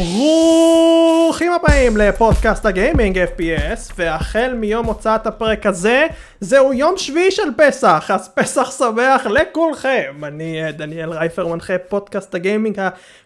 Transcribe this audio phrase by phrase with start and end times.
[0.00, 6.06] ברוכים הבאים לפודקאסט הגיימינג FPS, והחל מיום הוצאת הפרק הזה,
[6.40, 10.20] זהו יום שביעי של פסח, אז פסח שמח לכולכם.
[10.22, 12.80] אני אה, דניאל רייפר, מנחה פודקאסט הגיימינג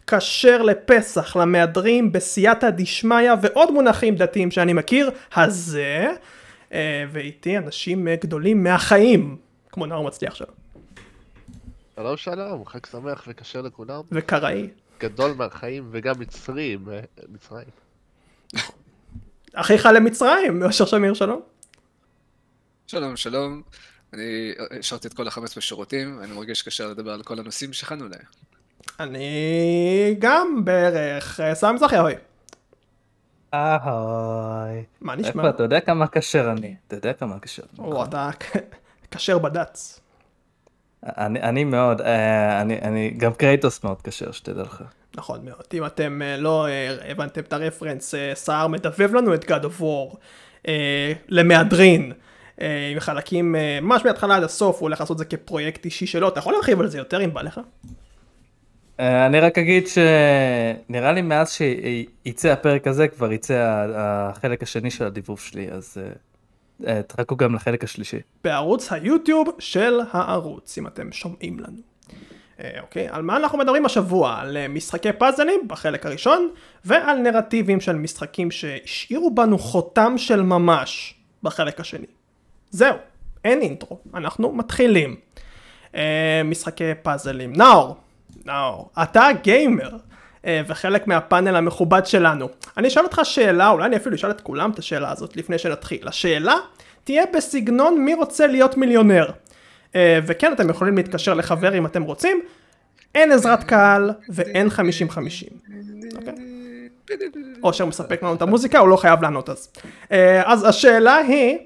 [0.05, 6.07] הכשר לפסח, למהדרים בסייעתא דשמיא ועוד מונחים דתיים שאני מכיר, הזה,
[6.73, 9.37] אה, ואיתי אנשים אה, גדולים מהחיים,
[9.73, 10.47] כמו נאור מצליח שלו.
[11.97, 14.01] שלום שלום, חג שמח וכשר לכולם.
[14.13, 14.69] וקראי.
[15.01, 17.69] גדול מהחיים וגם מצרים, אה, מצרים.
[19.55, 21.41] אחיך למצרים, אושר שמיר שלום.
[22.87, 23.63] שלום, שלום.
[24.13, 28.25] אני השארתי את כל החמץ בשירותים, אני מרגיש קשה לדבר על כל הנושאים שכנו להם.
[29.01, 32.15] אני גם בערך, אה, סם מזרחי אהוי.
[33.55, 34.85] אהוי.
[35.01, 35.29] מה נשמע?
[35.29, 36.75] איפה, אתה יודע כמה כשר אני?
[36.87, 37.63] אתה יודע כמה כשר.
[37.79, 38.31] או, אתה
[39.11, 40.01] כשר בד"ץ.
[41.07, 44.83] אני אני מאוד, אה, אני אני גם קרייטוס מאוד כשר, שתדע לך.
[45.17, 45.65] נכון מאוד.
[45.75, 50.17] אם אתם אה, לא אה, הבנתם את הרפרנס, סער מדבב לנו את God of War
[51.29, 52.13] למהדרין.
[52.93, 53.53] עם חלקים
[53.83, 56.29] ממש מההתחלה עד הסוף, הוא הולך לעשות את זה כפרויקט אישי שלו.
[56.29, 57.61] אתה יכול להרחיב על זה יותר אם בא לך?
[58.99, 65.41] אני רק אגיד שנראה לי מאז שיצא הפרק הזה כבר יצא החלק השני של הדיבוב
[65.41, 65.99] שלי, אז
[67.07, 68.21] תחכו גם לחלק השלישי.
[68.45, 71.95] בערוץ היוטיוב של הערוץ, אם אתם שומעים לנו.
[72.61, 74.37] אה, אוקיי, על מה אנחנו מדברים השבוע?
[74.41, 76.51] על אה, משחקי פאזלים בחלק הראשון,
[76.85, 82.07] ועל נרטיבים של משחקים שהשאירו בנו חותם של ממש בחלק השני.
[82.71, 82.97] זהו,
[83.45, 85.17] אין אינטרו, אנחנו מתחילים.
[85.95, 87.53] אה, משחקי פאזלים.
[87.53, 87.97] נאור,
[88.45, 89.97] נאור, אתה גיימר.
[90.47, 92.49] אה, וחלק מהפאנל המכובד שלנו.
[92.77, 96.09] אני אשאל אותך שאלה, אולי אני אפילו אשאל את כולם את השאלה הזאת לפני שנתחיל.
[96.09, 96.57] השאלה
[97.05, 99.31] תהיה בסגנון מי רוצה להיות מיליונר.
[99.95, 102.41] אה, וכן, אתם יכולים להתקשר לחבר אם אתם רוצים.
[103.15, 104.73] אין עזרת קהל ואין 50-50.
[106.17, 106.35] אוקיי?
[107.63, 109.69] אושר מספק לנו את המוזיקה, הוא לא חייב לענות אז.
[110.13, 111.59] אה, אז השאלה היא,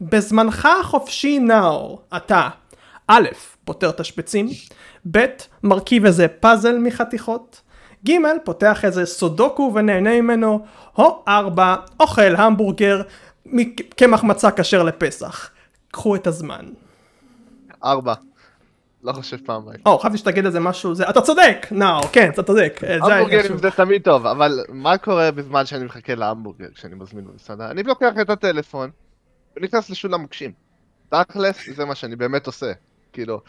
[0.00, 2.48] בזמנך החופשי נאור, אתה,
[3.06, 3.28] א',
[3.64, 4.48] פותר תשבצים,
[5.10, 5.26] ב',
[5.62, 7.60] מרכיב איזה פאזל מחתיכות,
[8.06, 8.12] ג',
[8.44, 10.64] פותח איזה סודוקו ונהנה ממנו,
[10.98, 13.02] או ארבע, אוכל המבורגר,
[13.96, 15.50] קמח מצה כשר לפסח.
[15.90, 16.66] קחו את הזמן.
[17.84, 18.14] ארבע.
[19.02, 19.80] לא חושב פעמיים.
[19.86, 22.80] או, חשבתי שתגיד איזה משהו, זה, אתה צודק, נאור, כן, אתה צודק.
[22.84, 23.58] אה, המבורגרים.
[23.58, 27.70] זה תמיד טוב, אבל מה קורה בזמן שאני מחכה להמבורגר כשאני מזמין במסעדה?
[27.70, 28.90] אני לוקח את הטלפון
[29.56, 30.52] ונכנס לשולם מוקשים.
[31.08, 32.72] תכלס זה מה שאני באמת עושה.
[33.18, 33.40] כאילו,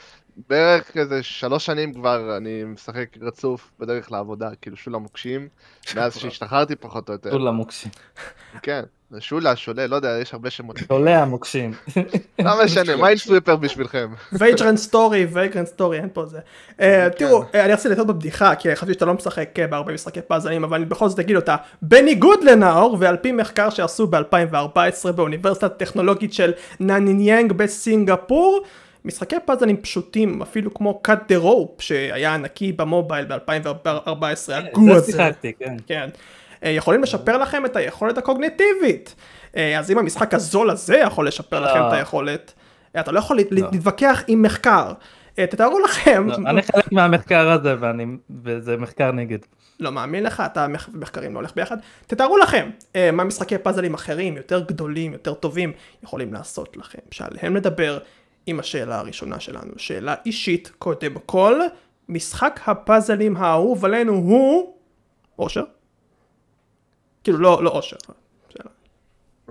[0.50, 5.47] בערך איזה שלוש שנים כבר אני משחק רצוף בדרך לעבודה, כאילו שולה מוקשים,
[5.96, 7.31] מאז שהשתחררתי פחות או יותר.
[7.31, 7.91] שולה מוקשים.
[8.62, 8.84] כן,
[9.19, 10.78] שולה, שולה, לא יודע, יש הרבה שמות.
[10.88, 11.74] שולה המוקשים.
[12.46, 14.09] לא משנה, Minesweeper בשבילכם.
[14.34, 16.40] וייג'רן סטורי, וייג'רן סטורי, אין פה זה.
[16.80, 20.22] אה, תראו, אה, אני רציתי לפתוח בבדיחה, כי חשבתי שאתה לא משחק אה, בהרבה משחקי
[20.22, 21.56] פאזלים, אבל אני בכל זאת אגיד אותה.
[21.81, 28.63] בניגוד לנאור, ועל פי מחקר שעשו ב-2014 באוניברסיטה הטכנולוגית של נניניאנג בסינגפור,
[29.06, 34.18] משחקי פאזלים פשוטים, אפילו כמו cut the rope, שהיה ענקי במובייל ב-2014,
[34.54, 35.12] הגו זה הזה.
[35.12, 35.76] שיחקתי, כן.
[35.88, 36.10] כן.
[36.64, 39.16] אה, יכולים לשפר לכם את היכולת הקוגניטיבית.
[39.58, 42.54] אה, אז אם המשחק הזול הזה יכול לשפר לכם את היכולת,
[42.96, 44.94] אה, אתה לא יכול להת- להתווכח עם מחקר.
[45.36, 47.76] תתארו לכם, לא, אני חלק מהמחקר הזה
[48.44, 49.38] וזה מחקר נגד.
[49.80, 51.78] לא מאמין לך, אתה מח- מחקרים לא הולך ביחד.
[52.08, 52.70] תתארו לכם
[53.14, 55.72] מה משחקי פאזלים אחרים, יותר גדולים, יותר טובים,
[56.04, 57.00] יכולים לעשות לכם.
[57.12, 57.98] שעליהם נדבר
[58.46, 59.72] עם השאלה הראשונה שלנו.
[59.78, 61.60] שאלה אישית, קודם כל,
[62.10, 64.76] משחק הפאזלים האהוב עלינו הוא...
[65.40, 65.64] אושר?
[67.24, 67.98] כאילו לא, לא אושר.
[68.50, 68.70] שאלה.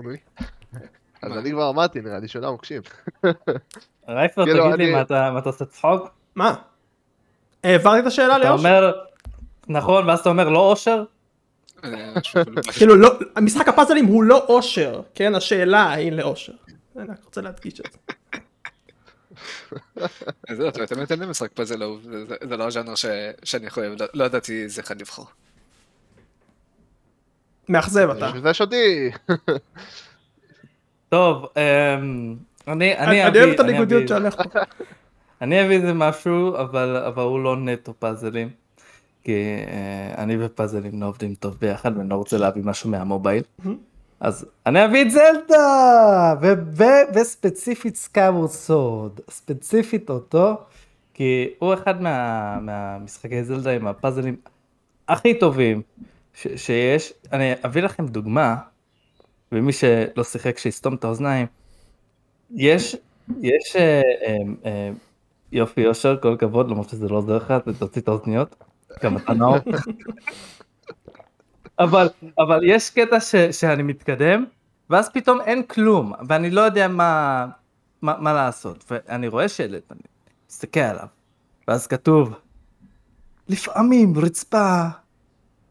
[1.23, 2.83] אז אני כבר אמרתי, נראה לי שולה מוקשים.
[4.09, 6.09] רייפר, כאילו, תגיד לי מה אתה אתה עושה צחוק?
[6.35, 6.55] מה?
[7.65, 8.69] העברתי את השאלה אתה לאושר.
[8.69, 8.93] אומר,
[9.69, 11.05] נכון, ואז אתה אומר לא אושר?
[11.85, 12.15] אה,
[12.79, 15.35] כאילו לא, המשחק הפאזלים הוא לא אושר, כן?
[15.35, 16.53] השאלה היא לאושר.
[16.97, 17.99] אני רק רוצה להדגיש את זה.
[20.57, 23.07] זהו, אתה באמת אין לי משחק פאזל אהוב, זה- לא הז'אנר ש-
[23.45, 25.27] שאני חושב, לא- לא ידעתי איזה אחד לבחור.
[27.69, 28.31] מאכזב אתה.
[28.43, 29.11] זה יש אותי.
[31.09, 32.37] טוב, אמ,
[32.69, 34.43] אני אני אני אוהב את אביא- הניגודיות אביא- פה.
[35.43, 38.51] אני אביא איזה משהו, אבל אבל הוא לא נטו פאזלים.
[39.25, 39.33] כי
[39.69, 43.43] אה, אני ופאזלים לא עובדים טוב ביחד ואני לא רוצה להביא משהו מהמובייל.
[44.21, 46.35] אז אני אביא את זלדה!
[46.43, 49.13] ו- ו- וספציפית Skyward Sword.
[49.31, 50.57] ספציפית אותו,
[51.15, 54.37] כי הוא אחד מה- מהמשחקי זלדה עם הפאזלים
[55.09, 55.83] הכי טובים
[56.35, 57.13] ש- שיש.
[57.33, 58.57] אני אביא לכם דוגמה,
[59.53, 61.47] ומי שלא שיחק שיסתום את האוזניים.
[62.55, 62.97] יש,
[63.41, 64.91] יש, אה, אה, אה,
[65.53, 68.57] יופי יושר, כל הכבוד, למרות שזה לא עוזר לך, תוציא את האוזניות.
[69.03, 69.57] גם אתה נאור.
[71.79, 72.09] אבל,
[72.39, 74.45] אבל יש קטע ש, שאני מתקדם,
[74.91, 77.47] ואז פתאום אין כלום, ואני לא יודע מה,
[78.03, 78.85] מה, מה לעשות.
[78.91, 80.01] ואני רואה שלט, אני
[80.51, 81.09] מסתכל עליו,
[81.69, 82.35] ואז כתוב,
[83.49, 84.85] לפעמים רצפה,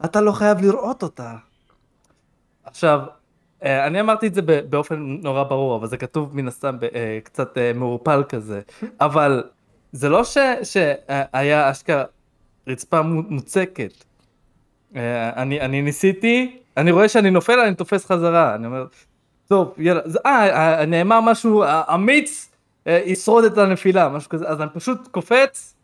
[0.05, 1.35] אתה לא חייב לראות אותה.
[2.63, 2.99] עכשיו,
[3.63, 7.57] אה, אני אמרתי את זה באופן נורא ברור, אבל זה כתוב מן הסתם אה, קצת
[7.57, 8.61] אה, מעורפל כזה,
[9.01, 9.43] אבל
[9.91, 12.03] זה לא ש, שהיה אשכרה
[12.67, 14.03] רצפה מוצקת.
[15.35, 18.85] אני, אני ניסיתי, אני רואה שאני נופל, אני תופס חזרה, אני אומר,
[19.47, 21.63] טוב, יאללה, אה, נאמר משהו,
[21.93, 22.51] אמיץ
[22.85, 25.75] ישרוד את הנפילה, משהו כזה, אז אני פשוט קופץ,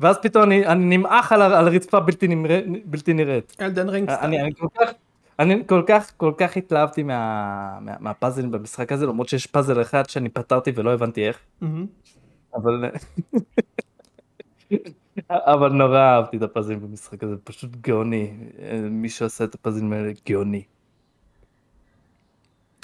[0.00, 3.56] ואז פתאום אני, אני נמעך על, על רצפה בלתי, נמר, בלתי נראית.
[3.60, 4.90] אלדן רינג אני, אני כל כך...
[5.38, 10.08] אני כל כך כל כך התלהבתי מה, מה, מהפאזלים במשחק הזה למרות שיש פאזל אחד
[10.08, 11.38] שאני פתרתי ולא הבנתי איך.
[12.54, 12.84] אבל
[15.30, 18.34] אבל נורא אהבתי את הפאזלים במשחק הזה פשוט גאוני
[18.90, 20.64] מי שעושה את הפאזלים האלה גאוני.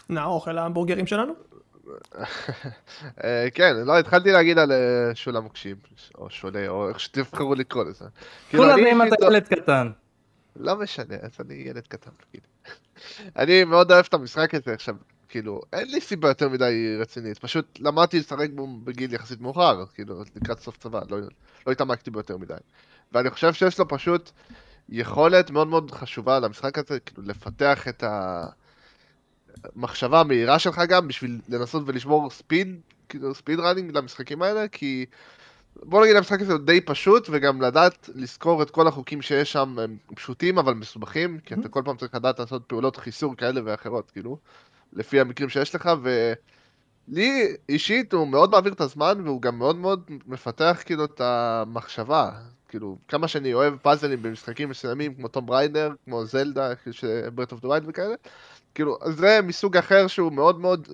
[0.09, 1.33] נאור אוכל ההמבורגרים שלנו?
[3.25, 5.77] אה, כן, לא, התחלתי להגיד על אה, שולה מוקשים,
[6.19, 8.05] או שולה, או איך שתבחרו לקרוא לזה.
[8.51, 9.91] כולם אם אתה ילד קטן.
[10.57, 12.47] לא משנה, אז אני ילד קטן, כאילו.
[13.37, 14.95] אני מאוד אוהב את המשחק הזה עכשיו,
[15.35, 20.23] כאילו, אין לי סיבה יותר מדי רצינית, פשוט למדתי לשחק בו בגיל יחסית מאוחר, כאילו,
[20.37, 21.19] לקראת סוף צבא, לא,
[21.67, 22.55] לא התעמקתי בו יותר מדי.
[23.13, 24.31] ואני חושב שיש לו פשוט
[24.89, 28.05] יכולת מאוד מאוד חשובה למשחק הזה, כאילו, לפתח את
[29.75, 35.07] המחשבה המהירה שלך גם, בשביל לנסות ולשמור speed, כאילו, speed running למשחקים האלה, כי...
[35.77, 39.79] בוא נגיד המשחק הזה הוא די פשוט, וגם לדעת לזכור את כל החוקים שיש שם
[39.79, 44.11] הם פשוטים אבל מסובכים, כי אתה כל פעם צריך לדעת לעשות פעולות חיסור כאלה ואחרות,
[44.11, 44.39] כאילו,
[44.95, 45.91] לפי המקרים שיש לך,
[47.09, 52.31] ולי אישית הוא מאוד מעביר את הזמן, והוא גם מאוד מאוד מפתח כאילו את המחשבה,
[52.69, 56.73] כאילו, כמה שאני אוהב פאזלים במשחקים מסוימים, כמו Tomb Raider, כמו זלדה,
[57.35, 58.15] Breath of the Wild וכאלה,
[58.75, 60.89] כאילו, זה מסוג אחר שהוא מאוד מאוד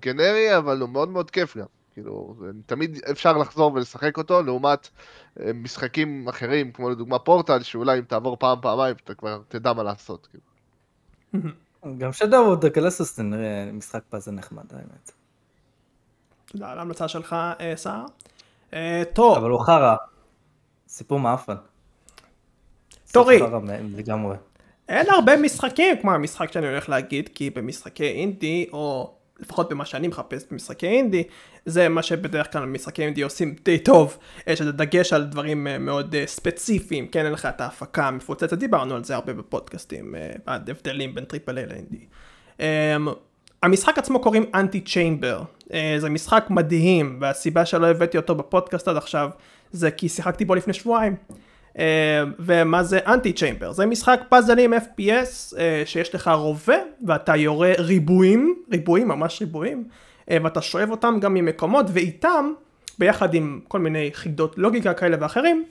[0.00, 1.66] גנרי, אבל הוא מאוד מאוד כיף גם.
[1.92, 2.36] כאילו,
[2.66, 4.88] תמיד אפשר לחזור ולשחק אותו, לעומת
[5.40, 9.82] אה, משחקים אחרים, כמו לדוגמה פורטל, שאולי אם תעבור פעם, פעמיים, אתה כבר תדע מה
[9.82, 10.28] לעשות.
[10.30, 10.44] כאילו.
[11.98, 15.10] גם Shadow of the Colossus זה נראה משחק פאזל נחמד, האמת.
[16.46, 18.04] תודה על ההמלצה שלך, אה, סער.
[18.74, 19.36] אה, טוב.
[19.36, 19.96] אבל הוא חרא.
[20.88, 21.54] סיפור מאפן.
[23.12, 23.40] תורי.
[24.88, 30.08] אין הרבה משחקים כמו המשחק שאני הולך להגיד, כי במשחקי אינדי, או לפחות במה שאני
[30.08, 31.22] מחפש במשחקי אינדי,
[31.66, 35.78] זה מה שבדרך כלל משחקי אינדי עושים די טוב, יש את הדגש על דברים אה,
[35.78, 40.14] מאוד אה, ספציפיים, כן, אין לך את ההפקה המפוצצת, דיברנו על זה הרבה בפודקאסטים,
[40.46, 42.06] עד אה, הבדלים בין triple A לאינדי.
[42.58, 42.60] Um,
[43.62, 45.42] המשחק עצמו קוראים Antichamber,
[45.98, 49.30] זה משחק מדהים, והסיבה שלא הבאתי אותו בפודקאסט עד עכשיו,
[49.72, 51.16] זה כי שיחקתי בו לפני שבועיים.
[51.76, 51.78] Uh,
[52.38, 53.72] ומה זה אנטי צ'יימבר?
[53.72, 56.76] זה משחק פאזלים FPS uh, שיש לך רובה
[57.06, 59.84] ואתה יורה ריבועים, ריבועים, ממש ריבועים,
[60.30, 62.52] אה, ואתה שואב אותם גם ממקומות ואיתם,
[62.98, 65.64] ביחד עם כל מיני חידות לוגיקה כאלה ואחרים,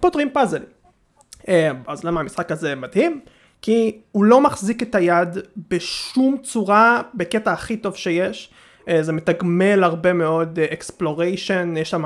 [0.00, 0.68] פותרים פאזלים.
[1.48, 3.20] אה, אז למה המשחק הזה מדהים?
[3.62, 5.28] כי הוא לא מחזיק את היד
[5.68, 8.50] בשום צורה בקטע הכי טוב שיש.
[8.88, 12.02] אה, זה מתגמל הרבה מאוד exploration, יש שם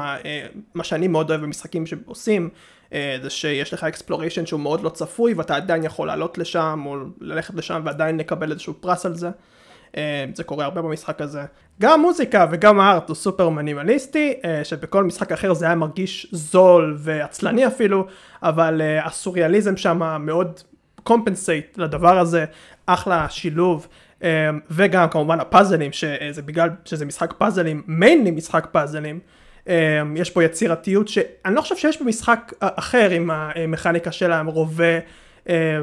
[0.75, 2.49] מה שאני מאוד אוהב במשחקים שעושים,
[3.23, 7.55] זה שיש לך exploration שהוא מאוד לא צפוי ואתה עדיין יכול לעלות לשם או ללכת
[7.55, 9.31] לשם ועדיין לקבל איזשהו פרס על זה.
[9.97, 11.45] אה, זה קורה הרבה במשחק הזה.
[11.81, 16.27] גם מוזיקה וגם ה art הוא סופר מנימליסטי, אה, שבכל משחק אחר זה היה מרגיש
[16.33, 18.07] זול ועצלני אפילו,
[18.43, 20.61] אבל אה, הסוריאליזם שם מאוד
[21.03, 22.45] compensate לדבר הזה,
[22.87, 23.89] אחלה שילוב.
[24.71, 29.21] וגם כמובן הפאזלים, שזה בגלל שזה משחק פאזלים, מיינלי משחק פאזלים,
[30.17, 34.99] יש פה יצירתיות שאני לא חושב שיש במשחק אחר עם המכניקה של הרובה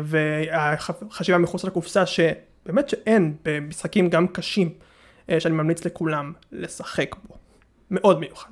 [0.03, 2.03] והחשיבה מחוץ לקופסה
[2.65, 4.69] באמת שאין במשחקים גם קשים
[5.29, 7.35] אה, שאני ממליץ לכולם לשחק בו.
[7.91, 8.51] מאוד מיוחד.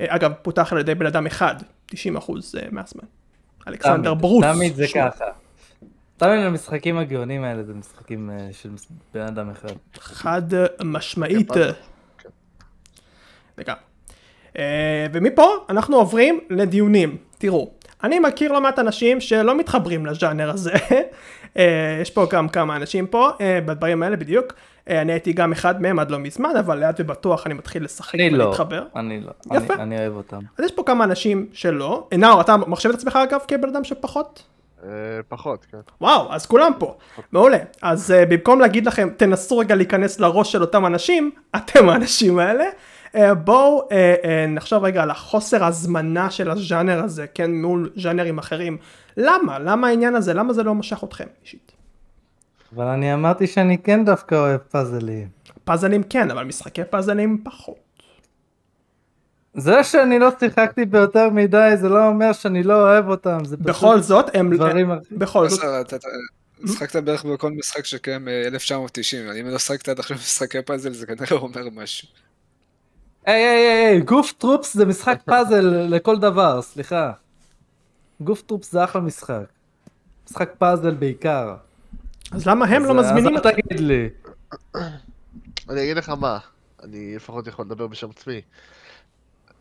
[0.00, 1.54] אה, אגב, פותח על ידי בן אדם אחד,
[1.90, 3.04] 90% אה, מהזמן.
[3.68, 4.44] אלכסנדר ברוס.
[4.44, 5.24] תמיד זה ככה.
[6.16, 8.70] תמיד המשחקים הגאונים האלה זה משחקים של
[9.14, 9.68] בן אדם אחד.
[9.94, 10.42] חד
[10.84, 11.50] משמעית.
[13.58, 13.80] לגמרי.
[15.12, 17.16] ומפה אנחנו עוברים לדיונים.
[17.38, 17.70] תראו,
[18.04, 20.72] אני מכיר לא מעט אנשים שלא מתחברים לז'אנר הזה,
[21.58, 24.52] אה, יש פה גם כמה אנשים פה אה, בדברים האלה בדיוק,
[24.90, 28.18] אה, אני הייתי גם אחד מהם עד לא מזמן, אבל לאט ובטוח אני מתחיל לשחק
[28.32, 28.84] ולהתחבר.
[28.96, 29.74] אני לא, אני לא, יפה.
[29.74, 30.40] אני, אני אוהב אותם.
[30.58, 34.42] אז יש פה כמה אנשים שלא, נאור אתה מחשב את עצמך אגב כבן אדם שפחות?
[35.28, 35.78] פחות, כן.
[36.00, 36.96] וואו, אז כולם פה,
[37.32, 37.58] מעולה.
[37.82, 42.64] אז במקום להגיד לכם, תנסו רגע להיכנס לראש של אותם אנשים, אתם האנשים האלה.
[43.14, 48.38] אה, בואו אה, אה, נחשוב רגע על החוסר הזמנה של הז'אנר הזה, כן, מול ז'אנרים
[48.38, 48.76] אחרים.
[49.16, 49.58] למה?
[49.58, 50.34] למה העניין הזה?
[50.34, 51.72] למה זה לא משך אתכם אישית?
[52.74, 55.28] אבל אני אמרתי שאני כן דווקא אוהב פאזלים.
[55.64, 57.91] פאזלים כן, אבל משחקי פאזלים פחות.
[59.54, 63.68] זה שאני לא שיחקתי ביותר מדי זה לא אומר שאני לא אוהב אותם, זה פשוט
[63.68, 64.54] בכל זאת, הם...
[64.54, 64.90] דברים.
[65.12, 65.92] בכל זאת,
[66.60, 71.32] משחקת בערך בכל משחק שקיים מ-1990, אם לא שחקת עד עכשיו משחקי פאזל זה כנראה
[71.32, 72.08] אומר משהו.
[73.26, 77.12] היי היי היי, גוף טרופס זה משחק פאזל לכל דבר, סליחה.
[78.20, 79.44] גוף טרופס זה אחלה משחק.
[80.30, 81.54] משחק פאזל בעיקר.
[82.32, 83.50] אז למה הם לא מזמינים אתכם?
[83.50, 84.08] תגיד לי.
[85.70, 86.38] אני אגיד לך מה,
[86.82, 88.40] אני לפחות יכול לדבר בשם עצמי.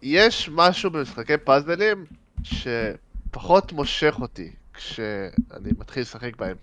[0.01, 2.05] יש משהו במשחקי פאזלים
[2.43, 6.55] שפחות מושך אותי כשאני מתחיל לשחק בהם.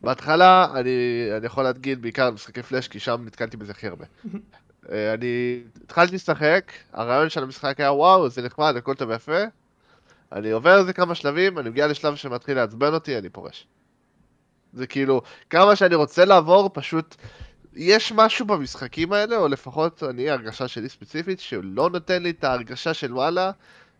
[0.00, 4.04] בהתחלה אני, אני יכול להגיד בעיקר על משחקי פלאש כי שם נתקלתי בזה הכי הרבה.
[4.92, 9.42] אה, אני התחלתי לשחק, הרעיון של המשחק היה וואו זה נחמד הכל טוב ויפה.
[10.32, 13.66] אני עובר איזה כמה שלבים, אני מגיע לשלב שמתחיל לעצבן אותי, אני פורש.
[14.72, 17.16] זה כאילו, כמה שאני רוצה לעבור, פשוט
[17.76, 22.94] יש משהו במשחקים האלה, או לפחות אני, הרגשה שלי ספציפית, שלא נותן לי את ההרגשה
[22.94, 23.50] של וואלה,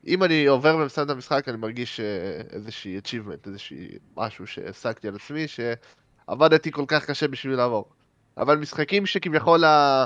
[0.07, 5.14] אם אני עובר ומסיים את המשחק, אני מרגיש אה, איזושהי achievement, איזושהי משהו שהשגתי על
[5.14, 7.88] עצמי, שעבדתי כל כך קשה בשביל לעבור.
[8.37, 10.04] אבל משחקים שכביכול ה...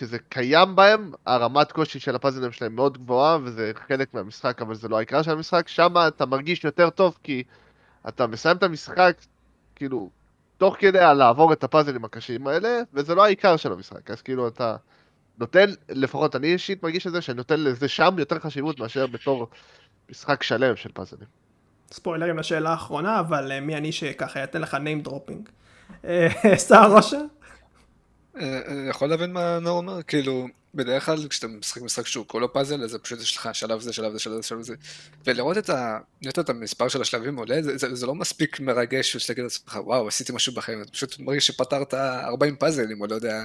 [0.00, 4.88] שזה קיים בהם, הרמת קושי של הפאזלים שלהם מאוד גבוהה, וזה חלק מהמשחק, אבל זה
[4.88, 7.42] לא העיקר של המשחק, שם אתה מרגיש יותר טוב, כי
[8.08, 9.16] אתה מסיים את המשחק,
[9.74, 10.10] כאילו,
[10.58, 14.76] תוך כדי לעבור את הפאזלים הקשים האלה, וזה לא העיקר של המשחק, אז כאילו אתה
[15.38, 19.48] נותן, לפחות אני אישית מרגיש את זה, שאני נותן לזה שם יותר חשיבות מאשר בתור
[20.10, 21.28] משחק שלם של פאזלים.
[21.92, 25.50] ספוילרים לשאלה האחרונה, אבל אה, מי אני שככה אתן לך name dropping.
[26.04, 26.28] אה,
[26.68, 27.20] שר ראשה?
[28.40, 32.52] אה, אני יכול להבין מה נור אומר, כאילו, בדרך כלל כשאתה משחק משחק שהוא כולו
[32.52, 34.74] פאזל, אז פשוט יש לך שלב זה, שלב זה, שלב זה, שלב זה,
[35.26, 35.98] ולראות את ה...
[36.28, 40.32] את המספר של השלבים עולה, זה, זה, זה לא מספיק מרגש שתגיד לעצמך, וואו, עשיתי
[40.32, 43.44] משהו בחיים, אתה פשוט מרגיש שפתרת 40 פאזלים, או לא יודע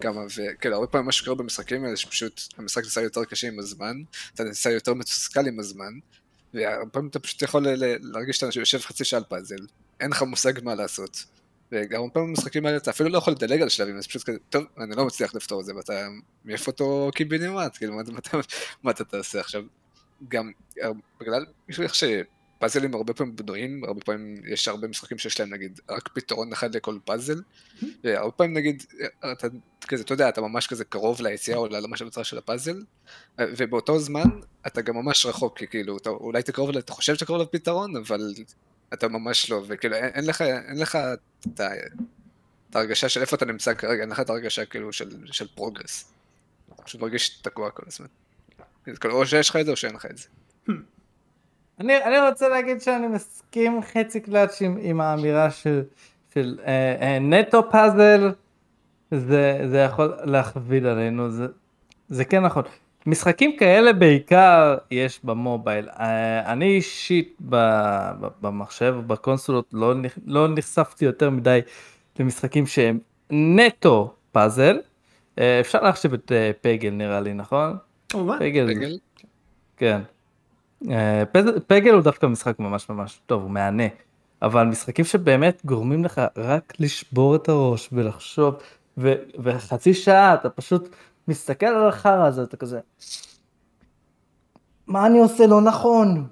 [0.00, 3.96] כמה, וכאילו, הרבה פעמים מה שקורה במשחקים האלה, שפשוט המשחק נעשה יותר קשה עם הזמן,
[4.34, 5.92] אתה נעשה יותר מתוסכל עם הזמן,
[6.54, 9.66] והרבה פעמים אתה פשוט יכול ל- ל- להרגיש שאתה יושב חצי שעה על פאזל,
[10.00, 11.24] אין לך מושג מה לעשות.
[11.72, 14.38] וגם הרבה פעמים במשחקים האלה אתה אפילו לא יכול לדלג על שלבים, אז פשוט כזה,
[14.50, 16.08] טוב, אני לא מצליח לפתור את זה, ואתה
[16.44, 18.40] מעיף אותו קיבינימט, כאילו, מה, מה,
[18.82, 19.62] מה, אתה תעשה עכשיו?
[20.28, 21.46] גם, הר- בגלל,
[21.82, 26.52] איך שפאזלים הרבה פעמים בנויים, הרבה פעמים יש הרבה משחקים שיש להם נגיד רק פתרון
[26.52, 27.42] אחד לכל פאזל,
[28.04, 28.82] והרבה פעמים נגיד,
[29.32, 29.48] אתה
[29.88, 32.84] כזה, אתה יודע, אתה ממש כזה קרוב ליציאה או למשל המטרה של הפאזל,
[33.40, 34.24] ובאותו זמן
[34.66, 37.96] אתה גם ממש רחוק, כי כאילו, אתה אולי תקרוב, ל- אתה חושב שאתה קרוב לפתרון,
[37.96, 38.34] אבל
[38.94, 41.60] אתה ממש לא, וכאילו אין, אין לך, אין לך את,
[42.70, 46.12] את ההרגשה של איפה אתה נמצא כרגע, אין לך את ההרגשה כאילו של, של progress.
[46.84, 48.06] פשוט מרגיש תקוע כל הזמן.
[48.86, 50.28] זה כאילו, או שיש לך את זה או שאין לך את זה.
[51.80, 55.82] אני, אני רוצה להגיד שאני מסכים חצי קלאץ' עם, עם האמירה של,
[56.34, 58.32] של אה, אה, נטו פאזל,
[59.10, 61.46] זה, זה יכול להכביד עלינו, זה,
[62.08, 62.64] זה כן נכון.
[63.06, 65.88] משחקים כאלה בעיקר יש במובייל.
[65.88, 67.56] אה, אני אישית ב,
[68.20, 69.94] ב, במחשב, בקונסולות, לא,
[70.26, 71.60] לא נחשפתי יותר מדי
[72.18, 72.98] למשחקים שהם
[73.30, 74.78] נטו פאזל.
[75.38, 77.76] אה, אפשר להחשיב את אה, פגל נראה לי, נכון?
[78.08, 78.38] כמובן.
[78.38, 78.98] פגל.
[79.76, 80.00] כן.
[81.66, 83.84] פגל הוא דווקא משחק ממש ממש טוב, הוא מהנה.
[84.42, 88.54] אבל משחקים שבאמת גורמים לך רק לשבור את הראש ולחשוב,
[88.98, 90.88] ו- וחצי שעה אתה פשוט
[91.28, 92.80] מסתכל על החרא הזה, אתה כזה,
[94.86, 96.26] מה אני עושה לא נכון?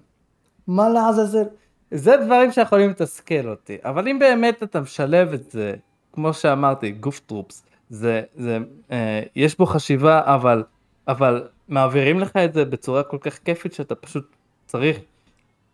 [0.67, 1.45] מה לעזאזל?
[1.91, 5.75] זה דברים שיכולים לתסכל אותי, אבל אם באמת אתה משלב את זה,
[6.13, 8.59] כמו שאמרתי, גוף טרופס, זה, זה,
[8.91, 10.65] אה, יש בו חשיבה, אבל,
[11.09, 14.99] אבל מעבירים לך את זה בצורה כל כך כיפית שאתה פשוט צריך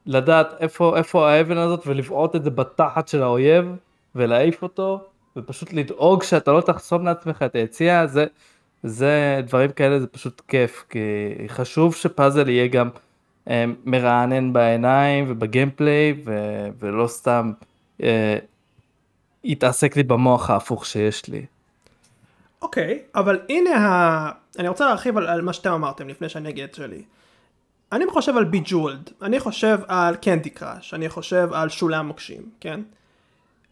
[0.07, 3.67] לדעת איפה, איפה האבן הזאת ולבעוט את זה בתחת של האויב
[4.15, 5.01] ולהעיף אותו,
[5.37, 8.27] ופשוט לדאוג שאתה לא תחסום לעצמך את היציאה, זה,
[8.85, 10.99] זה דברים כאלה זה פשוט כיף, כי
[11.49, 12.89] חשוב שפאזל יהיה גם
[13.51, 17.53] אה, מרענן בעיניים וב gameplay, ו- ולא סתם
[18.03, 18.39] אה,
[19.45, 21.47] יתעסק לי במוח ההפוך שיש לי.
[22.63, 24.31] אוקיי, אבל הנה ה...
[24.59, 27.03] אני רוצה להרחיב על, על מה שאתם אמרתם לפני שאני אגיד את שלי.
[27.93, 32.81] אני חושב על Bejeweled, אני חושב על Candy Crush, אני חושב על שולי המוקשים, כן?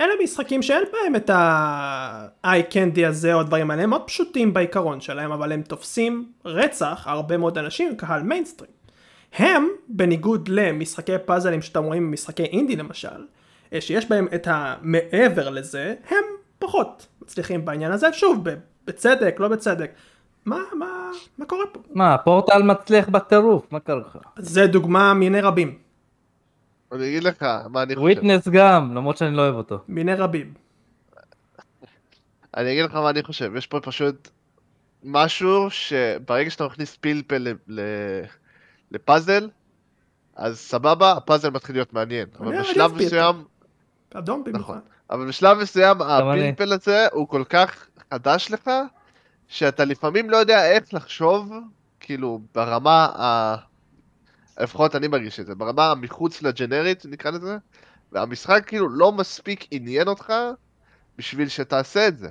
[0.00, 4.54] אלה משחקים שאין בהם את ה- eye candy הזה או הדברים האלה, הם מאוד פשוטים
[4.54, 8.70] בעיקרון שלהם, אבל הם תופסים רצח הרבה מאוד אנשים, קהל מיינסטרים.
[9.32, 13.26] הם, בניגוד למשחקי פאזלים שאתם רואים במשחקי אינדי למשל,
[13.72, 16.24] אה, שיש בהם את המעבר לזה, הם
[16.58, 18.44] פחות מצליחים בעניין הזה, שוב,
[18.86, 19.90] בצדק, לא בצדק.
[20.44, 21.80] מה, מה, מה קורה פה?
[21.90, 24.18] מה, פורטל מצליח בטירוף, מה קרה לך?
[24.38, 25.78] זה דוגמה מיני רבים.
[26.92, 28.02] אני אגיד לך מה אני חושב.
[28.04, 29.78] וויטנס גם, למרות שאני לא אוהב אותו.
[29.88, 30.54] מיני רבים.
[32.56, 34.28] אני אגיד לך מה אני חושב, יש פה פשוט
[35.04, 38.22] משהו שברגע שאתה מכניס פלפל ל- ל-
[38.90, 39.48] לפאזל,
[40.36, 42.28] אז סבבה, הפאזל מתחיל להיות מעניין.
[42.40, 42.92] אבל בשלב.
[42.94, 43.44] מסוים,
[44.14, 44.60] אדום במיוחד.
[44.60, 44.80] נכון.
[45.10, 46.02] אבל בשלב מסוים.
[46.02, 48.70] הפלפל הזה הוא כל כך חדש לך,
[49.48, 51.52] שאתה לפעמים לא יודע איך לחשוב,
[52.00, 53.56] כאילו, ברמה ה...
[54.60, 57.56] לפחות אני מרגיש את זה, ברמה המחוץ לג'נרית, נקרא לזה,
[58.12, 60.32] והמשחק כאילו לא מספיק עניין אותך
[61.18, 62.28] בשביל שתעשה את זה.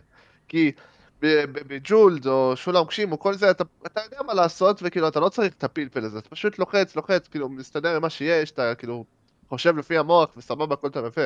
[0.47, 0.71] כי
[1.19, 5.29] בג'ולד או שול המוקשים או כל זה, אתה, אתה יודע מה לעשות, וכאילו אתה לא
[5.29, 9.05] צריך את הפלפל הזה, אתה פשוט לוחץ, לוחץ, כאילו מסתדר עם מה שיש, אתה כאילו
[9.49, 11.25] חושב לפי המוח וסבבה, הכל טוב יפה.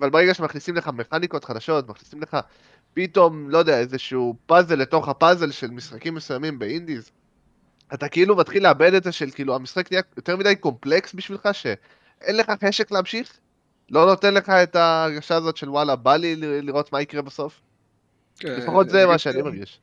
[0.00, 2.36] אבל ברגע שמכניסים לך מכניקות חדשות, מכניסים לך
[2.94, 7.10] פתאום, לא יודע, איזשהו פאזל לתוך הפאזל של משחקים מסוימים באינדיז,
[7.94, 12.36] אתה כאילו מתחיל לאבד את זה של כאילו המשחק נהיה יותר מדי קומפלקס בשבילך, שאין
[12.36, 13.32] לך חשק להמשיך,
[13.90, 17.60] לא נותן לך את ההרגשה הזאת של וואלה, בא לי ל- לראות מה יקרה בסוף.
[18.38, 19.80] כן, לפחות זה מה שאני מרגיש.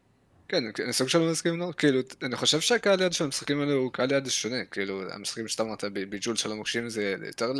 [0.50, 3.92] כן, אני סוג של מסכים לא, כאילו, אני חושב שהקהל יד של המשחקים האלה הוא
[3.94, 7.52] קהל יד שונה, כאילו, המשחקים שאתה אמרת בג'ול של המוקשים זה יותר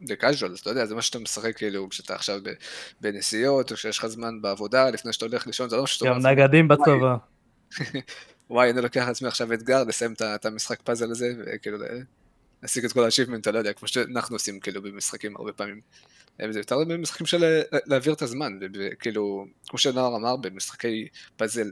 [0.00, 2.40] לקאז'ואל, אתה יודע, זה מה שאתה משחק כאילו, כשאתה עכשיו
[3.00, 6.26] בנסיעות, או כשיש לך זמן בעבודה, לפני שאתה הולך לישון, זה לא משהו שאתה גם
[6.26, 7.16] נגדים בצבא.
[8.50, 12.02] וואי, אני לוקח לעצמי עכשיו אתגר לסיים את המשחק פאזל הזה, וכאילו, ל-
[12.62, 15.80] להשיג את כל ה-achievement, לא יודע, כמו שאנחנו עושים כאילו במשחקים הרבה פעמים.
[16.40, 21.70] אה, זה יותר במשחקים של אה, להעביר את הזמן, וכאילו, כמו שנאור אמר, במשחקי פאזל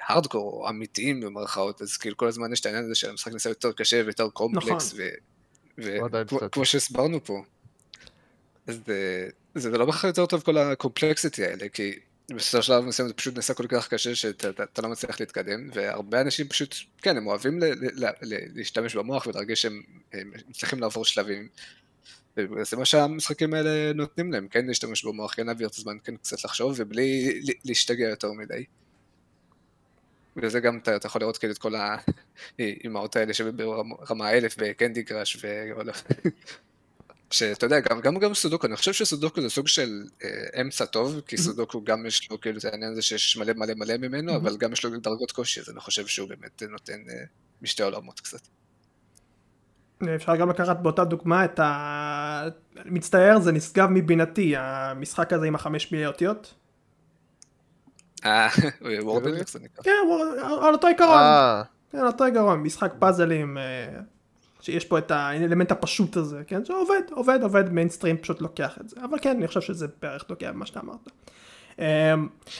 [0.00, 4.02] הארדקור, אמיתיים במרכאות, אז כאילו כל הזמן יש את העניין הזה שהמשחק נעשה יותר קשה
[4.04, 4.94] ויותר קומפלקס,
[6.04, 6.42] עדיין קצת.
[6.42, 7.42] וכמו שהסברנו פה,
[8.66, 11.98] אז אה, זה זה לא בהכרח יותר טוב כל הקומפלקסיטי האלה, כי
[12.30, 16.20] דבר מסוים זה פשוט נעשה כל כך קשה שאתה אתה- אתה לא מצליח להתקדם, והרבה
[16.20, 19.82] אנשים פשוט, כן, הם אוהבים ל- ל- ל- להשתמש במוח ולהרגיש שהם
[20.12, 21.48] הם מצליחים לעבור שלבים.
[22.36, 26.44] וזה מה שהמשחקים האלה נותנים להם, כן להשתמש במוח, כן להעביר את הזמן, כן קצת
[26.44, 28.64] לחשוב, ובלי להשתגע יותר מדי.
[30.36, 31.72] וזה גם, אתה, אתה יכול לראות כאילו את כל
[32.58, 35.48] האימהות האלה שברמה אלף בקנדי קראש, ו...
[37.30, 41.20] שאתה יודע, גם, גם, גם סודוקו, אני חושב שסודוקו זה סוג של אה, אמצע טוב,
[41.26, 44.56] כי סודוקו גם יש לו כאילו את העניין הזה שיש מלא מלא מלא ממנו, אבל
[44.56, 47.24] גם יש לו דרגות קושי, אז אני חושב שהוא באמת נותן אה,
[47.62, 48.40] משתי עולמות קצת.
[50.14, 52.48] אפשר גם לקחת באותה דוגמה את ה...
[52.84, 56.54] מצטער, זה נשגב מבינתי, המשחק הזה עם החמש מילי אותיות.
[58.24, 58.48] אה,
[59.02, 59.84] וורדן, איך זה נקרא?
[59.84, 59.90] כן,
[60.62, 61.18] על אותו עיקרון.
[61.18, 64.00] אה, כן, אותו עיקרון, משחק פאזלים, אה,
[64.60, 68.96] שיש פה את האלמנט הפשוט הזה, כן, שעובד, עובד, עובד, מיינסטרים פשוט לוקח את זה,
[69.04, 71.10] אבל כן, אני חושב שזה בערך תוקע במה שאתה אמרת.
[71.80, 72.14] אה,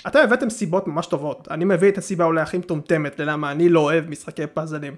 [0.07, 3.81] אתם הבאתם סיבות ממש טובות, אני מביא את הסיבה אולי הכי מטומטמת ללמה אני לא
[3.81, 4.95] אוהב משחקי פאזלים.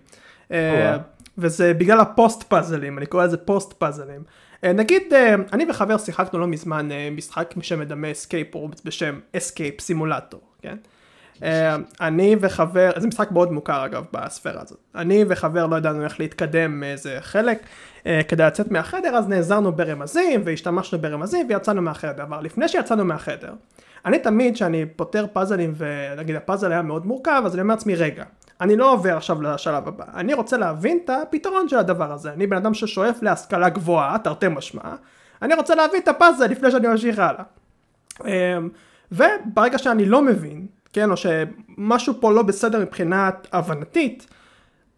[0.51, 1.01] וואו.
[1.39, 4.23] וזה בגלל הפוסט פאזלים, אני קורא לזה פוסט פאזלים.
[4.65, 9.81] אה, נגיד, אה, אני וחבר שיחקנו לא מזמן אה, משחק שמדמה escape rooms בשם Escape
[9.81, 10.77] Simulator, כן?
[11.43, 14.79] אה, אני וחבר, זה משחק מאוד מוכר אגב בספירה הזאת.
[14.95, 17.59] אני וחבר לא ידענו איך להתקדם מאיזה חלק
[18.07, 22.23] אה, כדי לצאת מהחדר, אז נעזרנו ברמזים והשתמשנו ברמזים ויצאנו מהחדר.
[22.23, 23.53] אבל לפני שיצאנו מהחדר,
[24.07, 28.25] אני תמיד כשאני פותר פאזלים ונגיד הפאזל היה מאוד מורכב, אז אני אומר לעצמי רגע,
[28.61, 32.33] אני לא עובר עכשיו לשלב הבא, אני רוצה להבין את הפתרון של הדבר הזה.
[32.33, 34.83] אני בן אדם ששואף להשכלה גבוהה, תרתי משמע,
[35.43, 37.43] אני רוצה להבין את הפאזל לפני שאני ממשיך הלאה.
[38.25, 38.69] אמ,
[39.13, 44.27] וברגע שאני לא מבין, כן, או שמשהו פה לא בסדר מבחינת הבנתית,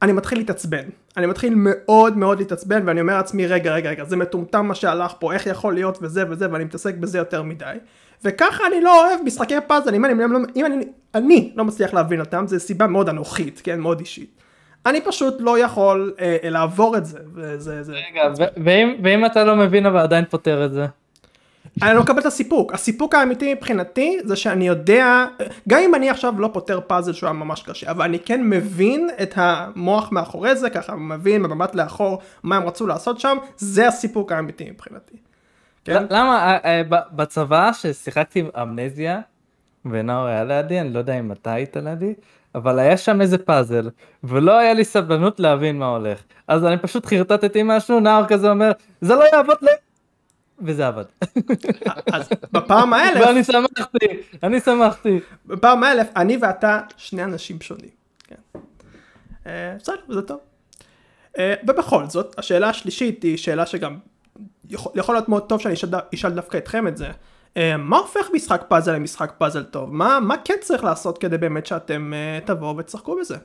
[0.02, 0.84] אני מתחיל להתעצבן.
[1.16, 5.12] אני מתחיל מאוד מאוד להתעצבן ואני אומר לעצמי רגע רגע רגע זה מטומטם מה שהלך
[5.18, 7.74] פה איך יכול להיות וזה וזה ואני מתעסק בזה יותר מדי
[8.24, 11.94] וככה אני לא אוהב משחקי פאזל אם אני, אם, אני- אם אני, אני לא מצליח
[11.94, 14.30] להבין אותם זה סיבה מאוד אנוכית כן מאוד אישית
[14.86, 19.26] אני פשוט לא יכול אה, אה, לעבור את זה וזה זה רגע, ו- ואם- ואם
[19.26, 20.86] אתה לא מבין אבל עדיין פותר את זה?
[21.82, 22.72] אני לא מקבל את הסיפוק.
[22.72, 25.26] הסיפוק האמיתי מבחינתי זה שאני יודע,
[25.68, 29.08] גם אם אני עכשיו לא פותר פאזל שהוא היה ממש קשה, אבל אני כן מבין
[29.22, 34.32] את המוח מאחורי זה, ככה מבין במבט לאחור מה הם רצו לעשות שם, זה הסיפוק
[34.32, 35.16] האמיתי מבחינתי.
[35.84, 36.04] כן?
[36.10, 39.20] למה אה, אה, בצבא ששיחקתי עם אמנזיה
[39.84, 42.14] ונאור היה לידי אני לא יודע אם אתה היית לידי
[42.54, 43.88] אבל היה שם איזה פאזל
[44.24, 48.72] ולא היה לי סבלנות להבין מה הולך אז אני פשוט חרטטתי משהו נאור כזה אומר
[49.00, 49.70] זה לא יעבוד לי
[50.64, 51.04] וזה עבד
[52.12, 54.06] אז בפעם האלף, ואני שמחתי
[54.42, 57.90] אני שמחתי בפעם האלף, אני ואתה שני אנשים שונים.
[58.18, 58.60] כן.
[59.46, 60.40] אה, בסדר, זה טוב.
[61.38, 63.98] אה, ובכל זאת, השאלה השלישית היא שאלה שגם
[64.70, 65.74] יכול, יכול להיות מאוד טוב שאני
[66.14, 67.10] אשאל, דווקא אתכם את זה.
[67.56, 69.94] אה, מה הופך משחק פאזל למשחק פאזל טוב?
[69.94, 72.12] מה, מה כן צריך לעשות כדי באמת שאתם
[72.44, 73.36] תבואו ותשחקו בזה?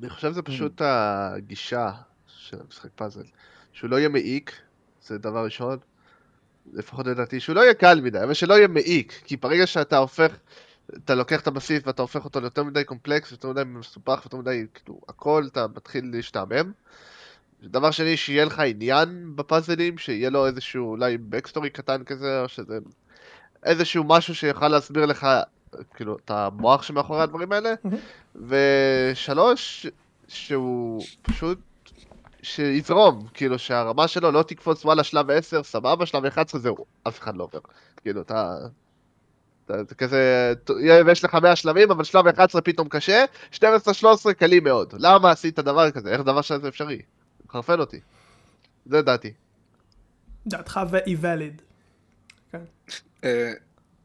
[0.00, 1.90] אני חושב שזה פשוט הגישה
[2.26, 3.24] של המשחק פאזל.
[3.76, 4.52] שהוא לא יהיה מעיק,
[5.02, 5.78] זה דבר ראשון.
[6.72, 9.22] לפחות לדעתי, שהוא לא יהיה קל מדי, אבל שלא יהיה מעיק.
[9.24, 10.36] כי ברגע שאתה הופך,
[10.96, 14.66] אתה לוקח את הבסיס ואתה הופך אותו ליותר מדי קומפלקס, יותר מדי מסובך, יותר מדי,
[14.74, 16.72] כאילו, הכל, אתה מתחיל להשתעמם.
[17.62, 22.78] דבר שני, שיהיה לך עניין בפאזלים, שיהיה לו איזשהו אולי backstory קטן כזה, או שזה
[23.64, 25.26] איזשהו משהו שיוכל להסביר לך,
[25.94, 27.74] כאילו, את המוח שמאחורי הדברים האלה.
[28.48, 29.86] ושלוש,
[30.28, 31.58] שהוא פשוט,
[32.42, 36.76] שיזרום, כאילו שהרמה שלו לא תקפוץ וואלה שלב 10, סבבה, שלב 11, זהו,
[37.08, 37.58] אף אחד לא עובר.
[38.02, 38.56] כאילו, אתה...
[39.64, 40.52] אתה כזה,
[41.12, 43.56] יש לך 100 שלבים, אבל שלב 11 פתאום קשה, 12-13
[44.38, 44.94] קלים מאוד.
[44.98, 46.10] למה עשית דבר כזה?
[46.10, 47.02] איך דבר שזה אפשרי?
[47.46, 48.00] מחרפן אותי.
[48.86, 49.32] זה דעתי.
[50.46, 51.62] דעתך והיא ואליד.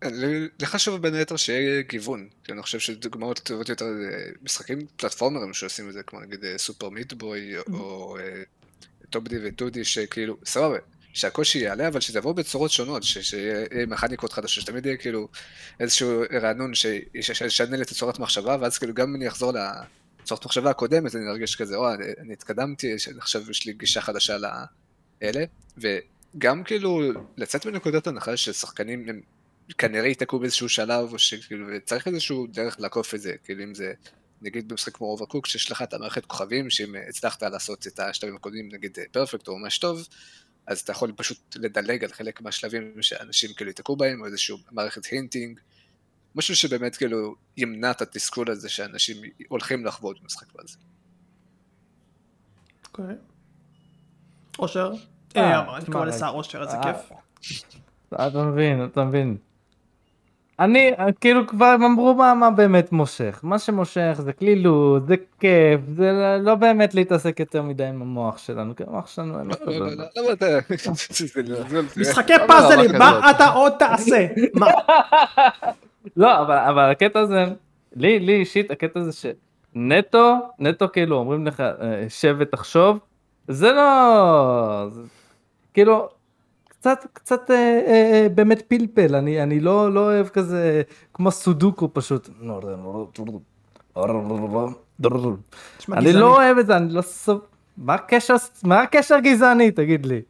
[0.04, 4.30] אה, לי לי חשוב בין היתר שיהיה גיוון, כי אני חושב שדוגמאות טובות יותר, אה,
[4.42, 8.18] משחקים פלטפורמרים שעושים את זה, כמו נגיד אה, סופר מיטבוי, או
[9.10, 10.78] טופ-די וטו-די, שכאילו, סבבה,
[11.14, 15.28] שהקושי יעלה, אבל שזה יבוא בצורות שונות, שיהיה מכניקות חדשות, שתמיד יהיה כאילו
[15.80, 19.54] איזשהו רענון שישנה לי את הצורת מחשבה, ואז כאילו גם אם אני אחזור
[20.22, 24.38] לצורת מחשבה הקודמת, אני ארגיש כזה, או, אני התקדמתי, עכשיו יש לי גישה חדשה
[25.22, 25.46] לאלה,
[25.78, 27.02] וגם כאילו
[27.38, 29.22] לצאת מנקודת הנחה ששחקנים הם
[29.78, 33.94] כנראה ייתקעו באיזשהו שלב, או שכאילו צריך איזשהו דרך לעקוף את זה, כאילו אם זה,
[34.42, 38.70] נגיד במשחק כמו Overcooked, שיש לך את המערכת כוכבים, שאם הצלחת לעשות את השלבים הקודמים,
[38.72, 40.08] נגיד perfect או ממש טוב,
[40.68, 45.06] אז אתה יכול פשוט לדלג על חלק מהשלבים שאנשים כאילו ייתקעו בהם, או איזשהו מערכת
[45.06, 45.60] hinting,
[46.36, 50.78] משהו שבאמת כאילו ימנע את התסכול הזה שאנשים הולכים לחוות במשחק הזה.
[52.88, 53.16] אוקיי.
[54.60, 54.92] אושר?
[55.36, 57.12] אה, אה, אני קורא תשמע, לשר אושר, איזה אה, כיף.
[58.14, 59.38] אתה מבין, אתה מבין.
[60.62, 63.40] אני, כאילו כבר הם אמרו מה, מה באמת מושך.
[63.44, 68.76] מה שמושך זה כלילות, זה כיף, זה לא- באמת להתעסק יותר מדי עם המוח שלנו,
[68.76, 70.60] כי המוח שלנו אין לו לא, לא, כזה.
[71.98, 73.32] משחקי פאזלים, מה?
[73.32, 74.28] אתה עוד תעשה?
[74.60, 74.68] מה?
[76.18, 77.46] לא, אבל, אבל הקטע הזה,
[77.96, 79.12] לי, לי אישית, הקטע הזה
[79.76, 82.98] שנטו, נטו כאילו אומרים לך, אה, שב ותחשוב,
[83.48, 84.88] זה לא,
[85.74, 86.10] כאילו,
[86.82, 90.82] קצת, קצת אה, אה, אה, באמת פלפל, אני, אני לא, לא אוהב כזה,
[91.14, 92.30] כמו סודוקו פשוט.
[95.94, 96.14] אני.
[96.14, 97.42] לא אוהב את זה, אני לא סוב...
[97.78, 100.22] מה הקשר, מה הקשר גזעני, תגיד לי?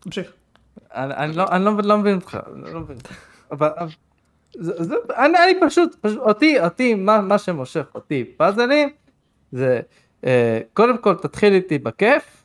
[0.00, 0.32] תמשיך.
[0.94, 2.96] אני, אני, לא, אני לא, לא מבין אותך, אני לא מבין.
[3.50, 3.88] אבל, אבל
[4.54, 8.88] זה, זה, אני, אני פשוט, פשוט, אותי, אותי, מה, מה שמושך אותי פאזלים,
[9.52, 9.80] זה,
[10.26, 12.35] אה, קודם כל תתחיל איתי בכיף,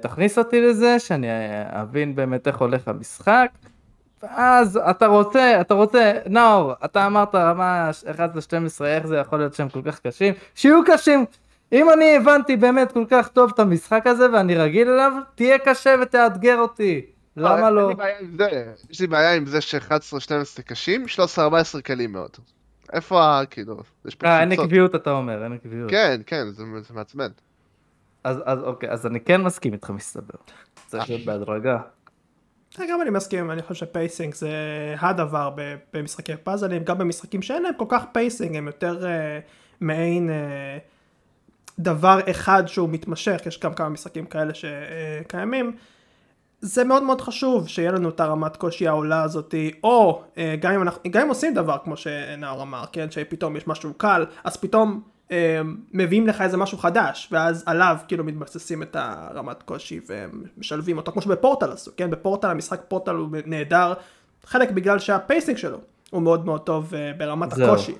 [0.00, 3.50] תכניס אותי לזה, שאני אה, אבין באמת איך הולך המשחק,
[4.22, 9.54] ואז אתה רוצה, אתה רוצה, נאור, אתה אמרת רמה 1 ל-12, איך זה יכול להיות
[9.54, 10.34] שהם כל כך קשים?
[10.54, 11.24] שיהיו קשים.
[11.72, 15.94] אם אני הבנתי באמת כל כך טוב את המשחק הזה ואני רגיל אליו, תהיה קשה
[16.02, 17.06] ותאתגר אותי.
[17.36, 17.92] למה אין לא?
[18.90, 21.04] יש לי בעיה עם זה ש-11-12 קשים,
[21.38, 22.30] 13-14 קלים מאוד.
[22.92, 23.46] איפה ה...
[23.46, 24.52] כאילו, יש פה אה, אין.
[24.52, 25.90] עקביות אתה אומר, אין עקביות.
[25.90, 27.28] כן, כן, זה זה מעצבן.
[28.24, 30.38] אז, אז אוקיי, אז אני כן מסכים איתך מסתבר.
[30.86, 31.78] צריך להיות בהדרגה.
[32.80, 34.50] אה, גם אני מסכים, אני חושב ש pacing זה
[35.00, 39.40] הדבר ב- במשחקי פאזלים, גם במשחקים שאין להם כל כך pacing, הם יותר אה,
[39.80, 40.78] מעין אה,
[41.78, 45.76] דבר אחד שהוא מתמשך, יש גם כמה משחקים כאלה שקיימים.
[46.60, 50.82] זה מאוד מאוד חשוב שיהיה לנו את הרמת קושי העולה הזאתי, או אה, גם אם,
[50.82, 54.90] אנחנו, גם אם עושים דבר כמו שנאור אמר, כן, שפתאום יש משהו קל, אז פתאום
[54.92, 55.00] אה,
[55.92, 61.22] מביאים לך איזה משהו חדש, ואז עליו כאילו מתבססים את הרמת קושי ומשלבים אותו, כמו
[61.22, 63.92] שבפורטל עשו, כן, בפורטל המשחק פורטל הוא נהדר,
[64.44, 65.78] חלק בגלל שהפייסינג שלו
[66.10, 67.68] הוא מאוד מאוד טוב אה, ברמת זהו.
[67.68, 67.94] הקושי.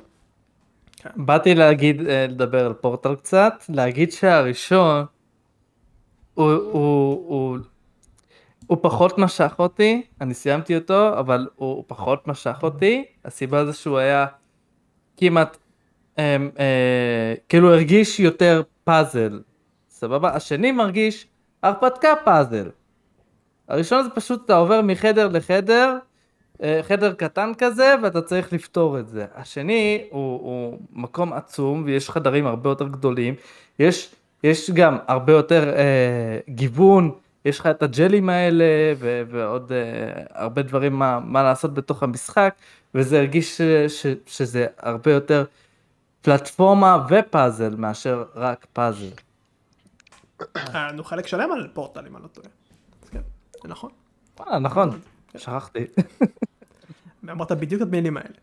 [1.16, 5.04] באתי להגיד, אה, לדבר על פורטל קצת, להגיד שהראשון,
[6.34, 7.58] הוא, הוא, הוא,
[8.66, 13.72] הוא פחות משך אותי, אני סיימתי אותו, אבל הוא, הוא פחות משך אותי, הסיבה זה
[13.72, 14.26] שהוא היה
[15.16, 15.56] כמעט,
[16.20, 19.40] אה, אה, כאילו הרגיש יותר פאזל,
[19.90, 20.34] סבבה?
[20.34, 21.26] השני מרגיש
[21.62, 22.68] הרפתקה פאזל.
[23.68, 25.96] הראשון זה פשוט אתה עובר מחדר לחדר,
[26.62, 29.26] אה, חדר קטן כזה ואתה צריך לפתור את זה.
[29.34, 33.34] השני הוא, הוא מקום עצום ויש חדרים הרבה יותר גדולים,
[33.78, 37.10] יש, יש גם הרבה יותר אה, גיוון,
[37.44, 38.64] יש לך את הג'לים האלה
[38.98, 42.54] ו, ועוד אה, הרבה דברים מה, מה לעשות בתוך המשחק
[42.94, 45.44] וזה הרגיש ש, ש, שזה הרבה יותר
[46.22, 49.10] פלטפורמה ופאזל מאשר רק פאזל.
[50.54, 52.48] היה לנו חלק שלם על פורטל אם אני לא טועה.
[53.10, 53.20] כן.
[53.64, 53.90] נכון.
[54.40, 55.00] אה, נכון,
[55.36, 55.86] שכחתי.
[57.30, 58.34] אמרת בדיוק את המילים האלה.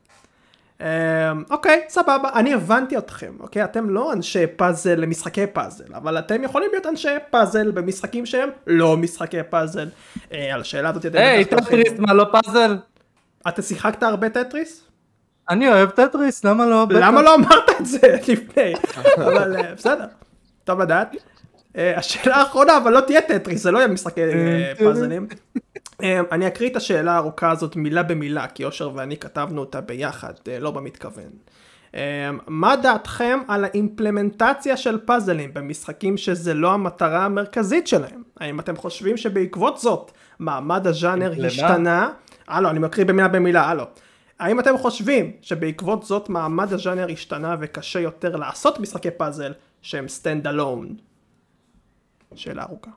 [0.82, 3.64] אמ, אוקיי, סבבה, אני הבנתי אתכם, אוקיי?
[3.64, 8.98] אתם לא אנשי פאזל למשחקי פאזל, אבל אתם יכולים להיות אנשי פאזל במשחקים שהם לא
[8.98, 9.90] משחקי פאזל.
[10.32, 11.46] אה, על השאלה הזאת אתם היי.
[11.46, 12.78] טטריס, מה לא פאזל?
[13.48, 14.87] אתה שיחקת הרבה טטריס?
[15.50, 16.86] אני אוהב טטריס, למה לא?
[16.90, 18.74] למה לא אמרת את זה לפני?
[19.18, 20.06] אבל אה, בסדר,
[20.64, 21.16] טוב לדעת.
[21.78, 25.28] אה, השאלה האחרונה, אבל לא תהיה טטריס, זה לא יהיה משחקי אה, פאזלים.
[26.32, 30.72] אני אקריא את השאלה הארוכה הזאת מילה במילה, כי אושר ואני כתבנו אותה ביחד, לא
[30.72, 31.30] במתכוון.
[32.48, 38.24] מה דעתכם על ה implementation של פאזלים במשחקים שזה לא המטרה המרכזית שלהם?
[38.40, 41.32] האם אתם חושבים שבעקבות זאת מעמד הז'אנר?
[41.46, 42.10] השתנה?
[42.48, 43.84] הלו, אני מקריא במילה במילה, הלו.
[44.40, 50.48] האם אתם חושבים שבעקבות זאת מעמד הז'אנר השתנה וקשה יותר לעשות משחקי פאזל שהם stand
[50.48, 50.96] alone?
[52.36, 52.92] שאלה ארוכה.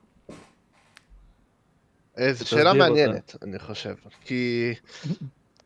[2.19, 2.79] אה, זו שאלה אותה.
[2.79, 3.95] מעניינת, אני חושב.
[4.25, 4.73] כי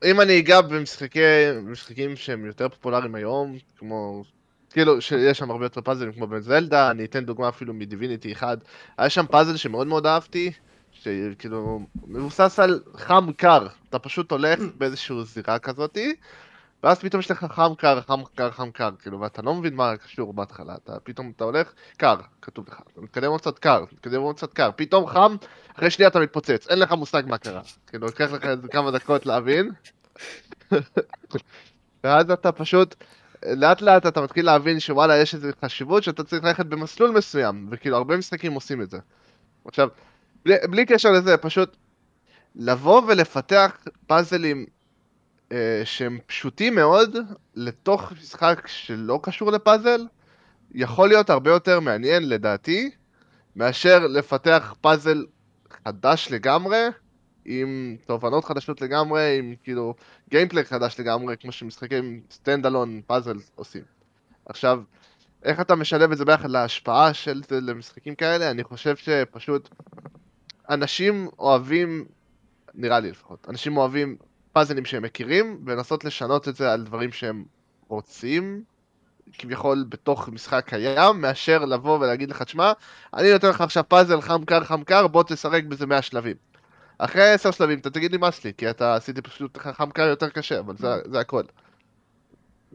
[0.03, 1.19] אם אני אגע במשחקי,
[1.55, 4.23] במשחקים שהם יותר פופולריים היום, כמו...
[4.69, 8.57] כאילו, שיש שם הרבה יותר פאזלים כמו בזלדה, אני אתן דוגמה אפילו מדיביניטי 1.
[8.97, 10.51] היה שם פאזל שמאוד מאוד אהבתי,
[11.05, 13.67] שכאילו מבוסס על חם קר.
[13.89, 16.15] אתה פשוט הולך באיזושהי זירה כזאתי,
[16.83, 19.97] ואז פתאום יש לך חם קר, חם קר, חם קר, כאילו, ואתה לא מבין מה
[19.97, 24.21] קשור בהתחלה, אתה פתאום, אתה הולך, קר, כתוב לך, אתה מתקדם עוד קצת קר, מתקדם
[24.21, 25.35] עוד קצת קר, פתאום חם,
[25.75, 29.71] אחרי שנייה אתה מתפוצץ, אין לך מושג מה קרה, כאילו, לוקח לך כמה דקות להבין,
[32.03, 32.95] ואז אתה פשוט,
[33.45, 37.97] לאט לאט אתה מתחיל להבין שוואלה, יש איזו חשיבות שאתה צריך ללכת במסלול מסוים, וכאילו,
[37.97, 38.99] הרבה משחקים עושים את זה.
[39.65, 39.89] עכשיו,
[40.45, 41.77] בלי, בלי קשר לזה, פשוט
[42.55, 43.77] לבוא ולפתח
[44.07, 44.65] פאזלים
[45.51, 47.17] אה, שהם פשוטים מאוד
[47.55, 50.01] לתוך משחק שלא קשור לפאזל,
[50.73, 52.91] יכול להיות הרבה יותר מעניין לדעתי,
[53.55, 55.25] מאשר לפתח פאזל
[55.85, 56.87] חדש לגמרי,
[57.45, 59.95] עם תובנות חדשות לגמרי, עם כאילו
[60.29, 63.83] gameplay חדש לגמרי, כמו שמשחקים stand alone פאזל עושים.
[64.45, 64.81] עכשיו,
[65.43, 68.51] איך אתה משלב את זה ביחד להשפעה של זה למשחקים כאלה?
[68.51, 69.69] אני חושב שפשוט
[70.69, 72.05] אנשים אוהבים,
[72.73, 74.17] נראה לי לפחות, אנשים אוהבים
[74.53, 77.45] פאזלים שהם מכירים, ולנסות לשנות את זה על דברים שהם
[77.87, 78.63] רוצים,
[79.33, 82.71] כביכול בתוך משחק קיים, מאשר לבוא ולהגיד לך, תשמע,
[83.13, 86.35] אני נותן לך עכשיו פאזל חם קר חם קר, בוא תשחק בזה 100 שלבים.
[86.97, 90.07] אחרי 10 שלבים אתה תגיד לי מה לי, כי אתה עשיתי פשוט לך חם קר
[90.07, 91.43] יותר קשה, אבל זה, זה הכל.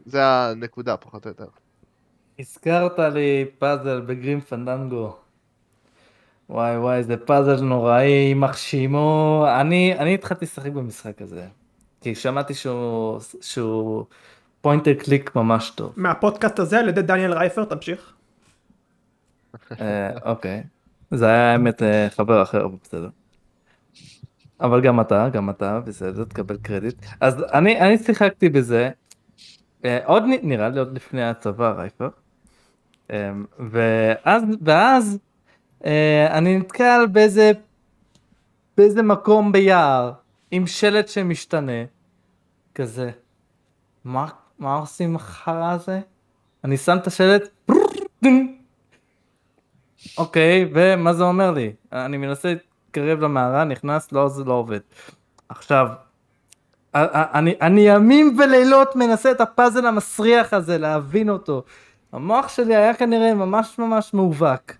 [0.05, 1.47] זה הנקודה, פחות או יותר.
[2.39, 5.20] הזכרת לי פאזל בגרים פנדנגו.
[6.51, 9.45] וואי וואי, זה פאזל נוראי, יימח שמו.
[9.61, 11.45] אני, אני התחלתי לשחק במשחק הזה.
[12.01, 14.05] כי שמעתי שהוא, שהוא
[14.61, 15.93] point and click ממש טוב.
[15.97, 18.13] מהפודקאסט הזה על ידי דניאל רייפר, תמשיך.
[19.81, 20.63] אה, אוקיי.
[21.11, 23.09] זה היה האמת אה, חבר אחר, בסדר.
[24.61, 26.95] אבל גם אתה, גם אתה, בסדר, תקבל קרדיט.
[27.21, 28.89] אז אני, אני שיחקתי בזה,
[29.85, 32.09] אה, עוד נראה לי עוד לפני הצבא רייפר.
[33.59, 35.19] ואז, ואז
[36.29, 37.51] אני נתקל באיזה,
[38.77, 40.11] באיזה מקום ביער,
[40.51, 41.83] עם שלט שמשתנה,
[42.75, 43.11] כזה.
[44.05, 44.27] מה,
[44.59, 45.99] מה עושים החרא הזה?
[46.63, 47.67] אני שם את השלט,
[50.17, 51.73] אוקיי, ומה זה אומר לי?
[51.93, 54.79] אני מנסה להתקרב למערה, נכנס, לא, זה לא עובד.
[55.49, 55.87] עכשיו,
[56.95, 61.63] אני, אני ימים ולילות מנסה את הפאזל המסריח הזה, להבין אותו.
[62.13, 64.73] המוח שלי היה כנראה ממש ממש מאובק.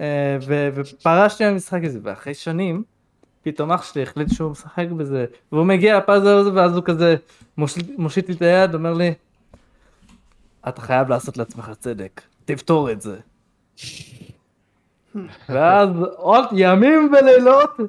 [0.00, 2.82] אה, ו- ופרשתי מהמשחק הזה, ואחרי שנים,
[3.42, 7.16] פתאום אח שלי החליט שהוא משחק בזה, והוא מגיע לפאזל הזה, ואז הוא כזה
[7.98, 9.14] מושיט, לי את היד, אומר לי,
[10.68, 13.18] אתה חייב לעשות לעצמך צדק, תפתור את זה.
[15.48, 17.80] ואז עוד ימים ולילות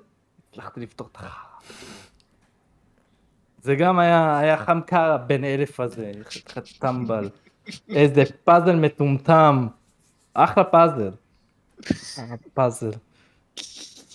[0.49, 1.29] הצלחתי לפתור את החרא.
[3.61, 7.29] זה גם היה, היה חם קר הבן אלף הזה, חתיכת טמבל.
[7.89, 9.67] איזה פאזל מטומטם.
[10.33, 11.09] אחלה פאזל.
[12.19, 12.91] אה, פאזל.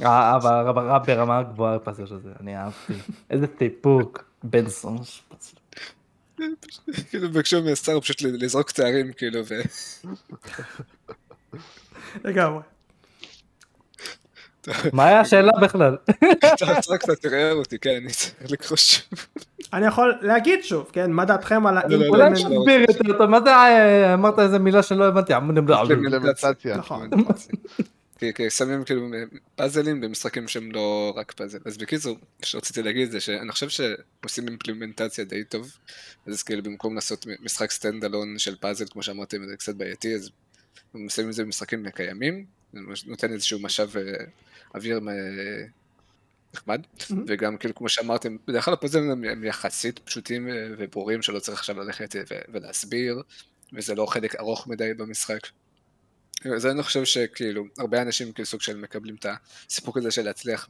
[0.03, 0.73] אה, אבל
[1.07, 2.93] ברמה גבוהה הפאזל הזה, אני אהבתי.
[3.31, 4.29] איזה טיפוק.
[4.43, 4.99] בנסון.
[7.11, 9.55] כאילו ביקשו מהשר פשוט לזרוק תארים, כאילו, ו...
[12.25, 12.63] לגמרי.
[14.93, 15.97] מה היה השאלה בכלל?
[16.55, 19.03] אתה צחקת, תראה אותי, כן, אני צריך לקרוא שוב.
[19.73, 22.51] אני יכול להגיד שוב, כן, מה דעתכם על לא, לא, אולי ה implement...
[22.53, 22.61] לא.
[22.61, 25.35] תסביר יותר טוב, מה זה אמרת איזה מילה שלא הבנתי.
[25.35, 26.77] implementation.
[26.77, 27.11] נכון.
[28.19, 29.07] כי כי שמים כאילו
[29.57, 31.59] פאזלים במשחקים שהם לא רק פאזל.
[31.65, 35.73] אז בקיצור, מה שרציתי להגיד זה שאני חושב שעושים implementation די טוב.
[36.27, 40.31] אז כאילו במקום לעשות משחק stand alone של פאזל, כמו שאמרתם, זה קצת בעייתי, אז
[40.95, 42.45] הם שמים את זה במשחקים קיימים,
[43.07, 44.25] נותן איזשהו משאב אה,
[44.75, 45.09] אוויר מ-
[46.55, 46.81] נחמד,
[47.27, 51.77] וגם כאילו כמו שאמרתם, בדרך כלל הפאזלים הם, יחסית פשוטים אה, וברורים שלא צריך עכשיו
[51.77, 52.15] ללכת
[52.49, 53.23] ולהסביר,
[53.73, 55.41] וזה לא חלק ארוך מדי במשחק.
[56.57, 59.27] זה אני חושב שכאילו, הרבה אנשים כאילו סוג של מקבלים את
[59.69, 60.69] הסיפור הזה של להצליח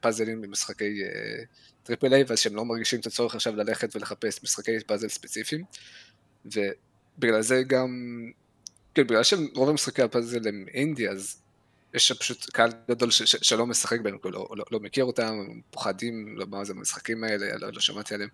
[0.00, 1.00] פאזלים במשחקי
[1.82, 5.64] triple A, ואז שהם לא מרגישים את הצורך עכשיו ללכת ולחפש משחקי פאזל ספציפיים,
[6.44, 7.90] ובגלל זה גם,
[8.94, 11.42] כאילו בגלל שרוב המשחקי הפאזל הם אינדי, אז
[11.94, 15.38] יש פשוט קהל גדול ש- ש- שלא משחק בהם, כאילו לא, לא, לא מכיר אותם,
[15.70, 18.30] פוחדים, לא מה זה המשחקים האלה, לא, לא שמעתי עליהם.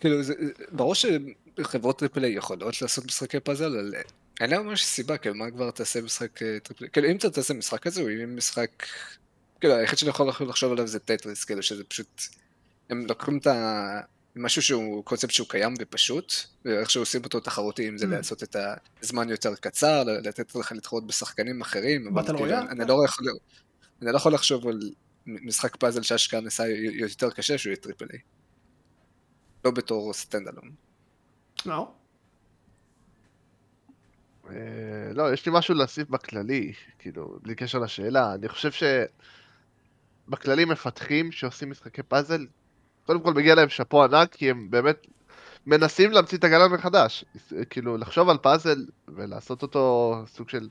[0.00, 0.34] כאילו, זה,
[0.70, 3.94] ברור שחברות triple A יכולות לעשות משחקי פאזל, אבל
[4.40, 6.90] אין להם ממש סיבה, כאילו, מה כבר תעשה משחק triple A?
[6.90, 8.70] כאילו, אם אתה תעשה משחק כזה, הוא יהיה משחק...
[9.60, 12.22] כאילו, היחיד שאני יכול לחשוב עליו זה טטריס, כאילו, שזה פשוט...
[12.90, 14.00] הם לוקחים את ה...
[14.36, 16.32] משהו שהוא קונספט שהוא קיים ופשוט,
[16.64, 18.56] ואיך שעושים אותו תחרותי, אם זה לעשות את
[19.02, 23.26] הזמן יותר קצר, לתת לך לתחרות בשחקנים אחרים, אבל כאילו, אני לא יכול...
[24.02, 24.78] אני לא יכול לחשוב על
[25.26, 28.20] משחק פאזל שהשקעה נעשה יותר קשה שהוא יהיה triple A.
[29.64, 30.70] לא בתור stand alone.
[31.66, 31.92] לא.
[35.14, 38.34] לא, יש לי משהו להוסיף בכללי, כאילו, בלי קשר לשאלה.
[38.34, 38.70] אני חושב
[40.28, 42.46] שבכללי מפתחים שעושים משחקי פאזל,
[43.06, 45.06] קודם כל מגיע להם שאפו ענק, כי הם באמת
[45.66, 47.24] מנסים להמציא את הגלן מחדש.
[47.70, 50.68] כאילו, לחשוב על פאזל ולעשות אותו סוג של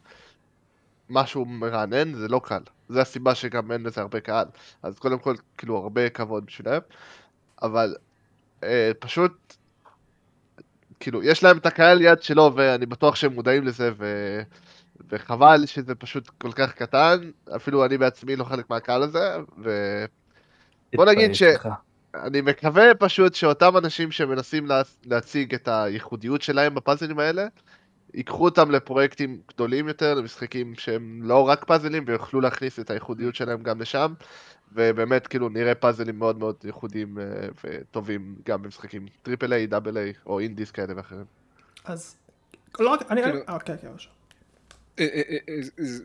[1.09, 2.61] משהו מרענן, זה לא קל.
[2.89, 4.45] זה הסיבה שגם אין לזה הרבה קהל.
[4.83, 6.79] אז קודם כל, כאילו, הרבה כבוד בשבילם.
[7.61, 7.95] אבל
[8.63, 9.55] אה, פשוט
[10.99, 14.05] כאילו, יש להם את הקהל יד שלו, ואני בטוח שהם מודעים לזה, ו...
[15.09, 17.17] וחבל שזה פשוט כל כך קטן,
[17.55, 19.69] אפילו אני בעצמי לא חלק מהקהל הזה, ו...
[20.95, 21.31] בוא נגיד
[22.23, 24.81] שאני מקווה פשוט שאותם אנשים שמנסים לה...
[25.05, 27.47] להציג את הייחודיות שלהם בפאזלים האלה,
[28.13, 33.63] ייקחו אותם לפרויקטים גדולים יותר, למשחקים שהם לא רק פאזלים, ויוכלו להכניס את הייחודיות שלהם
[33.63, 34.13] גם לשם,
[34.73, 37.23] ובאמת כאילו נראה פאזלים מאוד מאוד ייחודיים אה,
[37.63, 41.25] וטובים גם במשחקים triple A, double A או indies כאלה ואחרים.
[41.85, 42.15] אז
[42.79, 44.09] לא רק, אני, כאילו- אוקיי, אוקיי, בבקשה.
[44.99, 45.55] אה, אה,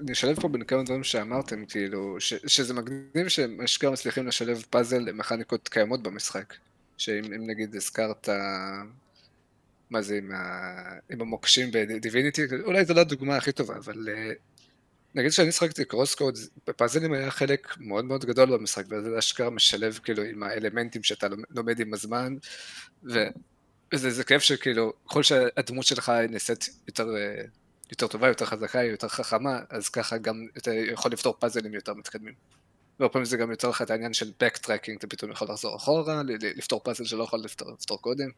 [0.00, 5.68] נשלב פה בין כמה דברים שאמרתם, כאילו, שזה מגניב שהם אשכרה מצליחים לשלב פאזל למכניקות
[5.68, 6.54] קיימות במשחק.
[6.96, 8.28] שאם נגיד הזכרת,
[9.90, 10.18] מה זה
[11.10, 14.08] עם המוקשים בדיביניטי, אולי זו לא הדוגמה הכי טובה, אבל
[15.14, 20.00] נגיד שאני שחקתי קרוס קוד, בפאזלים היה חלק מאוד מאוד גדול במשחק, וזה אשכרה משלב
[20.02, 22.36] כאילו עם האלמנטים שאתה לומד עם הזמן,
[23.04, 27.42] וזה זה כיף שכאילו, ככל שהדמות שלך נעשית יותר, אה,
[27.92, 32.34] יותר טובה, יותר חזקה, יותר חכמה, אז ככה גם אתה יכול לפתור פאזלים יותר מתקדמים.
[33.00, 36.22] והרבה פעמים זה גם יוצר לך את העניין של backtracking, אתה פתאום יכול לחזור אחורה,
[36.56, 38.28] לפתור פאזל שלא יכול לפתור, לפתור קודם.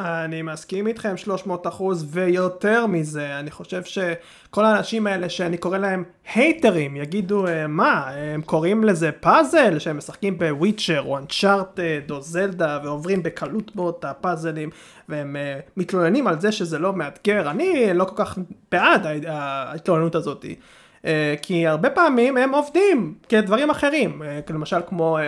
[0.00, 6.04] אני מסכים איתכם 300 אחוז ויותר מזה, אני חושב שכל האנשים האלה שאני קורא להם
[6.34, 12.78] הייטרים יגידו אה, מה, הם קוראים לזה פאזל שהם משחקים בוויצ'ר או אנצ'ארטד או זלדה
[12.84, 14.70] ועוברים בקלות מאוד את הפאזלים
[15.08, 18.38] והם אה, מתלוננים על זה שזה לא מאתגר, אני לא כל כך
[18.72, 20.44] בעד ההתלוננות הזאת.
[20.44, 21.06] אה,
[21.42, 25.18] כי הרבה פעמים הם עובדים כדברים אחרים, למשל כמו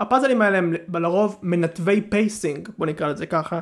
[0.00, 3.60] הפאזלים האלה הם לרוב מנתבי pacing, בוא נקרא לזה ככה.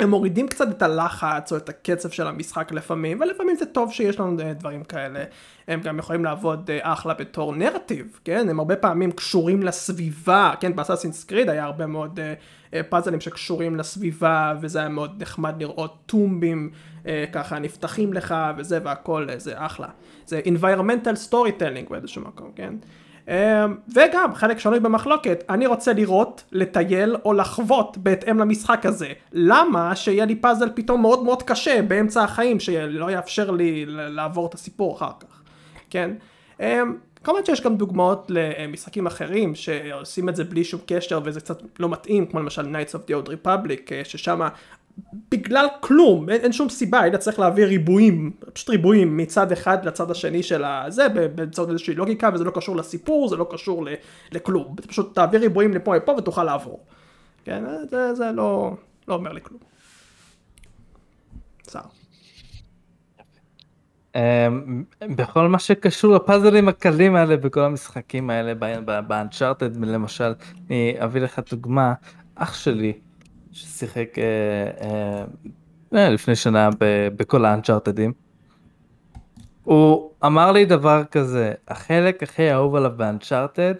[0.00, 4.20] הם מורידים קצת את הלחץ או את הקצב של המשחק לפעמים, ולפעמים זה טוב שיש
[4.20, 5.24] לנו אה, דברים כאלה.
[5.68, 8.48] הם גם יכולים לעבוד אה, אחלה בתור נרטיב, כן?
[8.48, 10.76] הם הרבה פעמים קשורים לסביבה, כן?
[10.76, 15.96] ב Assassin's Creed היה הרבה מאוד אה, פאזלים שקשורים לסביבה, וזה היה מאוד נחמד לראות
[16.06, 16.70] tombים
[17.02, 19.88] uh, ככה נפתחים לך וזה והכל, זה אחלה.
[20.26, 22.74] זה environmental storytelling באיזשהו מקום, כן?
[23.28, 23.34] אמ,
[23.94, 29.08] וגם חלק שנוי במחלוקת, אני רוצה לראות, לטייל או לחוות בהתאם למשחק הזה.
[29.32, 34.54] למה שיהיה לי פאזל פתאום מאוד מאוד קשה באמצע החיים שלא יאפשר לי לעבור את
[34.54, 35.42] הסיפור אחר כך,
[35.90, 36.10] כן?
[36.60, 41.62] אמ, כמובן שיש גם דוגמאות למשחקים אחרים שעושים את זה בלי שום קשר וזה קצת
[41.78, 44.40] לא מתאים כמו למשל Knights of the Old Republic אה, ששם
[45.30, 50.10] בגלל כלום, אין, אין שום סיבה, היית צריך להעביר ריבועים, פשוט ריבועים מצד אחד לצד
[50.10, 53.88] השני של הזה, באמצעות איזושהי לוגיקה, וזה לא קשור לסיפור, זה לא קשור ל,
[54.32, 56.80] לכלום, פשוט תעביר ריבועים לפה לפה ותוכל לעבור.
[57.44, 58.74] כן, זה, זה לא,
[59.08, 59.60] לא אומר לי כלום.
[61.62, 61.82] צער.
[64.16, 64.84] אמ,
[65.16, 68.54] בכל מה שקשור לפאזלים הקלים האלה בכל המשחקים האלה
[69.02, 70.32] באנצ'ארטד למשל
[70.70, 71.94] אני אביא לך דוגמה
[72.34, 72.92] אח שלי
[73.56, 74.24] ששיחק אה,
[74.80, 75.24] אה,
[75.94, 78.12] אה, לפני שנה ב, בכל ה Unchartedים.
[79.64, 83.74] הוא אמר לי דבר כזה, החלק הכי אהוב עליו ב Uncharted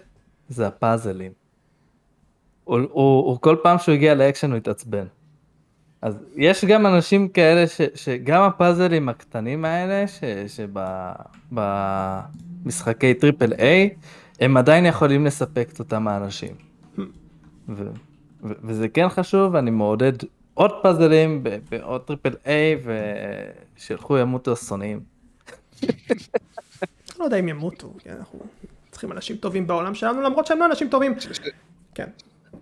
[0.48, 1.32] זה הפאזלים.
[2.64, 5.06] הוא, הוא, הוא כל פעם שהוא הגיע לאקשן הוא התעצבן.
[6.02, 10.04] אז יש גם אנשים כאלה ש, שגם הפאזלים הקטנים האלה
[11.52, 13.90] שבמשחקי triple A
[14.40, 16.54] הם עדיין יכולים לספק את אותם האנשים.
[16.98, 17.02] ו-
[17.68, 17.90] ו-
[18.42, 20.12] וזה כן חשוב, אני מעודד
[20.54, 22.76] עוד פאזלים ב- בעוד triple A,
[23.76, 25.00] ושילכו ימותו השונאים.
[27.18, 28.38] לא יודע אם ימותו, אנחנו
[28.90, 31.14] צריכים אנשים טובים בעולם שלנו, למרות שהם לא אנשים טובים.
[31.94, 32.08] כן,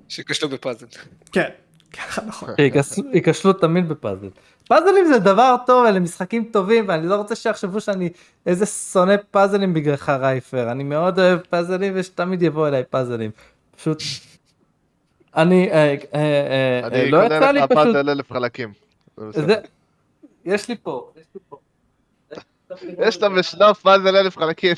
[0.08, 0.86] שייכשלו בפאזל.
[1.32, 1.48] כן,
[1.92, 2.48] ככה נכון.
[2.56, 4.28] שיכשלו- ייכשלו תמיד בפאזל.
[4.68, 8.08] פאזלים זה דבר טוב, אלה משחקים טובים, ואני לא רוצה שיחשבו שאני
[8.46, 10.72] איזה שונא פאזלים בגללך רייפר.
[10.72, 13.30] אני מאוד אוהב פאזלים ושתמיד יבואו אליי פאזלים.
[13.76, 14.02] פשוט...
[15.36, 17.78] אני, אה, אה, אה, אני לא יצא קונה לי לך פשוט...
[17.78, 18.72] פאזל אלף חלקים.
[19.16, 19.46] זה בסדר.
[19.46, 19.54] זה...
[20.44, 21.56] יש לי פה, יש לי פה.
[22.98, 24.74] יש לה בשלוף פאזל אלף חלקים.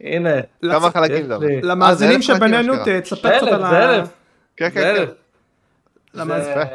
[0.00, 0.30] הנה.
[0.62, 1.34] כמה חלקים זה?
[1.62, 3.94] למאזינים אלף חלקים שבינינו, תספר קצת על זה ה...
[3.94, 4.08] אלף.
[4.56, 4.96] כן, זה כן, כן.
[4.96, 5.10] אלף.
[6.14, 6.66] למאזינים.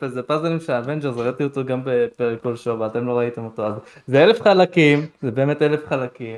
[0.00, 3.44] זה זה פאזלים של ה Avengers, ראיתי אותו גם בפרק כל show ואתם לא ראיתם
[3.44, 3.74] אותו, אז
[4.06, 6.36] זה אלף חלקים, זה באמת אלף חלקים,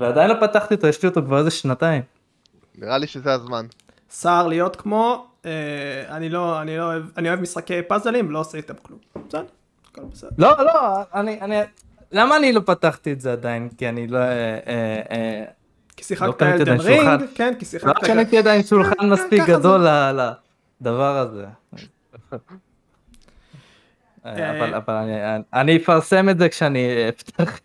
[0.00, 2.02] ועדיין לא פתחתי אותו, יש לי אותו כבר איזה שנתיים.
[2.76, 3.66] נראה לי שזה הזמן.
[4.10, 5.50] סער להיות כמו, אה,
[6.08, 8.98] אני לא, אני לא אוהב, אני אוהב משחקי פאזלים, לא עושה איתם כלום.
[9.28, 9.44] בסדר,
[9.92, 10.30] הכל בסדר.
[10.38, 10.72] לא, לא,
[11.14, 11.56] אני, אני,
[12.12, 13.68] למה אני לא פתחתי את זה עדיין?
[13.78, 14.24] כי אני לא, אה,
[14.66, 15.44] אה, אה,
[15.96, 16.80] כי לא שיחקת קניתי Elden.
[16.80, 18.04] Ring, כן, כי לא שיחקת...
[18.04, 19.52] קניתי עדיין שולחן מספיק זה.
[19.52, 19.86] גדול
[20.80, 21.46] לדבר הזה.
[24.26, 27.58] אה, אבל אבל אני- אני אפרסם את זה כשאני אפתח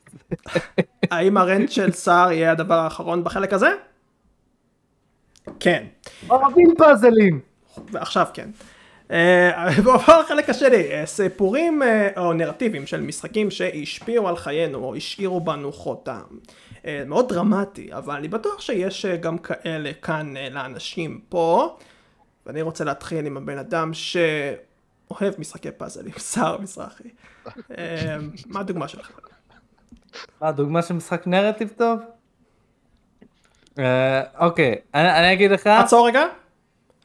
[1.12, 3.70] האם הרנט של סער יהיה הדבר האחרון בחלק הזה?
[5.60, 5.86] כן.
[6.30, 7.40] אוהבים פאזלים.
[7.92, 8.50] ועכשיו כן.
[9.12, 14.96] אה, בואו לחלק השני, אה, סיפורים אה, או נרטיבים של משחקים שהשפיעו על חיינו או
[14.96, 16.22] השאירו בנו חותם.
[17.06, 21.78] מאוד דרמטי, אבל אני בטוח שיש גם כאלה כאן לאנשים פה.
[22.46, 27.10] ואני רוצה להתחיל עם הבן אדם שאוהב משחקי פאזלים, שר מזרחי.
[28.46, 29.12] מה הדוגמה שלך?
[30.42, 32.00] מה, דוגמה של משחק נרטיב טוב?
[33.80, 36.24] אה, אוקיי, אני אני אגיד לך, עצור רגע.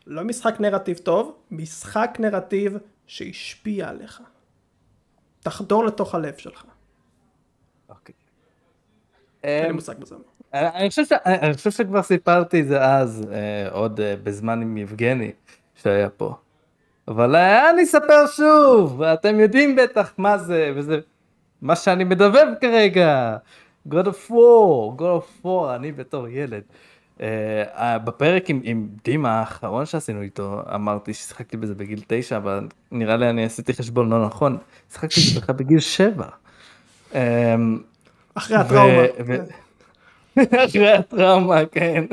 [0.07, 4.23] לא משחק נרטיב טוב, משחק נרטיב שהשפיע עליך.
[5.41, 6.64] תחדור לתוך הלב שלך.
[7.89, 8.14] אוקיי.
[9.45, 10.14] אין לי אה, מושג בזה.
[10.55, 15.33] אני חושב שכבר סיפרתי את זה אז, אה, עוד אה, בזמן עם יבגני
[15.75, 16.35] שהיה פה.
[17.09, 20.99] אבל אני אספר שוב, ואתם יודעים בטח מה זה, וזה
[21.62, 23.37] מה שאני מדבב כרגע.
[23.91, 26.62] God of War, God of War, אני בתור ילד.
[27.20, 33.16] אה, בפרק עם, עם דימה האחרון שעשינו איתו, אמרתי ששיחקתי בזה בגיל תשע, אבל נראה
[33.16, 34.59] לי אני עשיתי חשבון לא נכון,
[34.93, 36.26] שיחקתי בזה בכלל בגיל שבע.
[37.14, 37.55] אה,
[38.34, 39.03] אחרי הטראומה.
[40.66, 42.05] אחרי הטראומה, כן.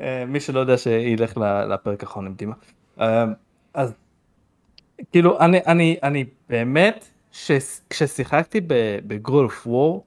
[0.00, 1.36] אה, מי שלא יודע שילך
[1.68, 2.54] לפרק האחרון עם דימה.
[3.00, 3.24] אה,
[3.74, 3.92] אז
[5.12, 8.60] כאילו אני אני אני באמת שס- כששיחקתי
[9.06, 10.04] בגרול אוף וור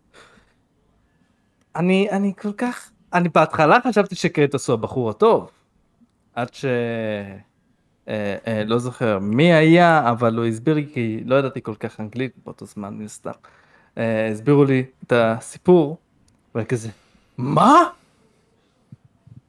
[1.76, 5.50] אני אני כל כך אני בהתחלה חשבתי שקרטוס הוא הבחור הטוב
[6.34, 6.66] עד ש...
[8.08, 12.00] אה, אה, לא זוכר מי היה אבל הוא הסביר לי כי לא ידעתי כל כך
[12.00, 13.32] אנגלית באותו זמן מן הסתם.
[13.98, 15.98] אה, הסבירו לי את הסיפור
[16.56, 16.90] ואני כזה
[17.38, 17.84] מה?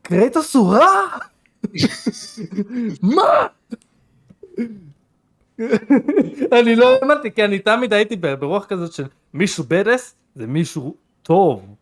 [0.03, 0.87] קרטוס הוא רע?
[3.16, 3.47] מה?
[6.61, 9.05] אני לא האמנתי כי אני תמיד הייתי ברוח כזאת של
[9.35, 11.77] מישהו בדס זה מישהו טוב.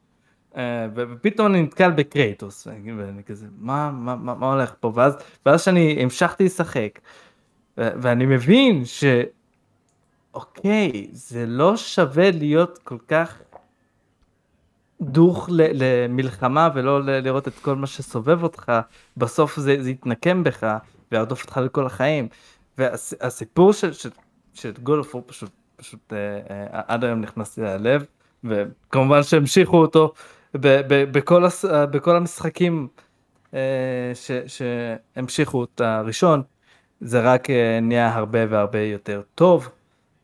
[0.57, 4.93] אה, ופתאום אני נתקל בקרייטוס ואני כזה מה מה מה מה הולך פה?
[4.95, 6.99] ואז ואז שאני המשכתי לשחק
[7.77, 9.05] ואני מבין ש...
[10.35, 13.43] אוקיי זה לא שווה להיות כל כך
[15.01, 18.73] דוך למלחמה ולא לראות את כל מה שסובב אותך.
[19.17, 20.77] בסוף זה, זה יתנקם בך
[21.13, 22.29] וירדוף אותך לכל החיים.
[22.79, 24.11] והסיפור של, של,
[24.55, 26.19] של גולדפור פשוט פשוט אה,
[26.51, 28.07] אה, עד היום נכנס לי ללב
[28.45, 30.13] וכמובן שהמשיכו אותו
[30.61, 32.89] בכל, הס, אה, בכל המשחקים
[33.55, 33.59] אה,
[34.15, 36.43] ש, שהמשיכו את הראשון
[37.01, 39.69] זה רק אה, נהיה הרבה והרבה יותר טוב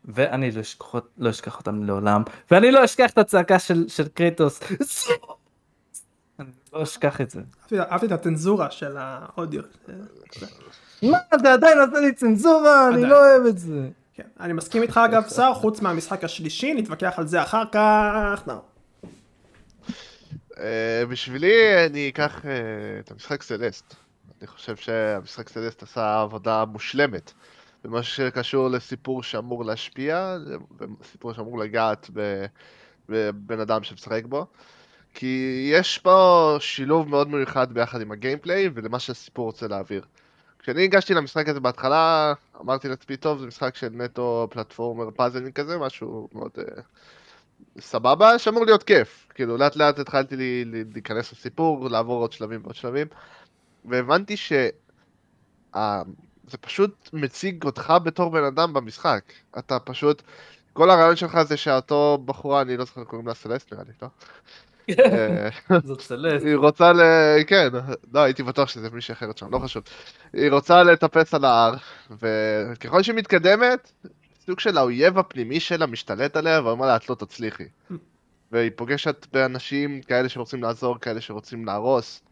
[0.04, 0.86] ואני לא אשכח,
[1.18, 4.60] לא אשכח אותם לעולם ואני לא אשכח את הצעקה של, של קרייטוס
[6.40, 7.40] אני לא אשכח את זה.
[7.62, 9.62] אהבתי- אהבתי את הצנזורה של האודיו.
[11.02, 13.02] מה זה עדיין עושה לי צנזורה אני.
[13.02, 13.88] לא אוהב את זה.
[14.14, 14.22] כן.
[14.40, 18.42] אני מסכים איתך אגב סער, חוץ מהמשחק השלישי, נתווכח על זה אחר כך.
[20.60, 22.50] אה, בשבילי אני אקח אה,
[23.00, 23.94] את המשחק Celeste.
[24.40, 27.32] אני חושב שהמשחק Celeste עשה עבודה מושלמת.
[27.84, 30.36] במה שקשור לסיפור שאמור להשפיע,
[31.00, 32.10] וסיפור שאמור לגעת
[33.08, 34.46] בבן אדם שמשחק בו.
[35.14, 40.04] כי יש פה שילוב מאוד מיוחד ביחד עם ה gameplay ולמה שהסיפור רוצה להעביר.
[40.58, 45.78] כשאני ניגשתי למשחק הזה בהתחלה, אמרתי לעצמי, טוב, זה משחק של נטו platformer puzzling כזה,
[45.78, 46.82] משהו מאוד, אה,
[47.80, 49.26] סבבה, שאמור להיות כיף.
[49.34, 53.06] כאילו, לאט לאט התחלתי לי, לי, להיכנס לסיפור, לעבור עוד שלבים ועוד שלבים,
[53.84, 54.52] והבנתי ש...
[56.50, 59.22] זה פשוט מציג אותך בתור בן אדם במשחק.
[59.58, 60.22] אתה פשוט...
[60.72, 64.08] כל הרעיון שלך זה שאותו בחורה, אני לא זוכר, קוראים לה סלסט נראה לי, לא?
[65.86, 66.46] זאת סלסט.
[66.46, 67.00] היא רוצה ל...
[67.46, 67.68] כן,
[68.14, 69.82] לא, הייתי בטוח שזה מישהי אחרת שם, לא חשוב.
[70.32, 71.74] היא רוצה לטפס על ההר,
[72.10, 73.92] וככל שהיא מתקדמת,
[74.46, 77.64] סוג של האויב הפנימי שלה משתלט עליה ואומר לה, את לא תצליחי.
[78.52, 82.22] והיא פוגשת באנשים כאלה שרוצים לעזור, כאלה שרוצים להרוס,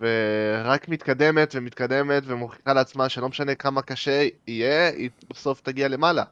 [0.00, 6.24] ורק מתקדמת ומתקדמת ומוכיחה לעצמה שלא משנה כמה קשה יהיה, היא בסוף תגיע למעלה.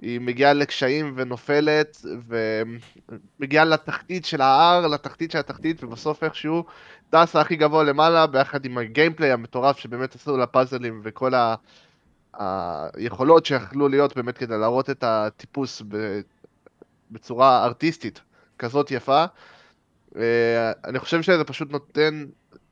[0.00, 1.96] היא מגיעה לקשיים ונופלת,
[3.38, 6.64] ומגיעה לתחתית של ההר, לתחתית של התחתית, ובסוף איכשהו
[7.10, 11.54] טסה הכי גבוה למעלה, ביחד עם הגיימפליי המטורף שבאמת עשו לה פאזלים וכל ה...
[12.34, 15.82] היכולות שיכלו להיות באמת כדי להראות את הטיפוס
[17.10, 18.20] בצורה ארטיסטית
[18.58, 19.24] כזאת יפה.
[20.16, 22.24] אה, אני חושב שזה פשוט נותן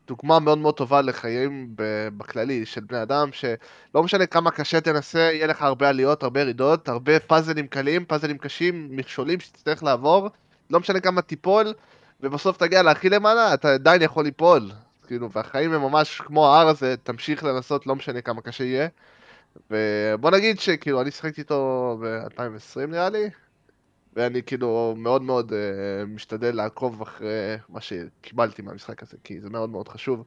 [0.06, 1.74] דוגמה מאוד מאוד טובה לחיים
[2.16, 6.88] בכללי של בני אדם, שלא משנה כמה קשה תנסה, יהיה לך הרבה עליות, הרבה ירידות,
[6.88, 10.30] הרבה פאזלים קלים, פאזלים קשים, מכשולים שתצטרך לעבור,
[10.70, 11.74] לא משנה כמה תיפול,
[12.20, 14.70] ובסוף תגיע להכי למעלה, אתה עדיין יכול ליפול.
[15.06, 18.88] כאילו, והחיים הם ממש כמו ההר הזה, תמשיך לנסות, לא משנה כמה קשה יהיה.
[19.70, 23.30] ובוא נגיד שכאילו, אני שיחקתי איתו ב-2020 נראה לי,
[24.12, 25.54] ואני כאילו מאוד מאוד uh,
[26.06, 30.24] משתדל לעקוב אחרי מה שקיבלתי מהמשחק הזה, כי זה מאוד מאוד חשוב.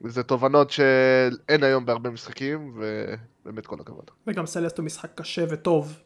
[0.00, 4.10] וזה תובנות שאין היום בהרבה משחקים, ובאמת כל הכבוד.
[4.26, 6.00] וגם סלסט הוא משחק קשה וטוב.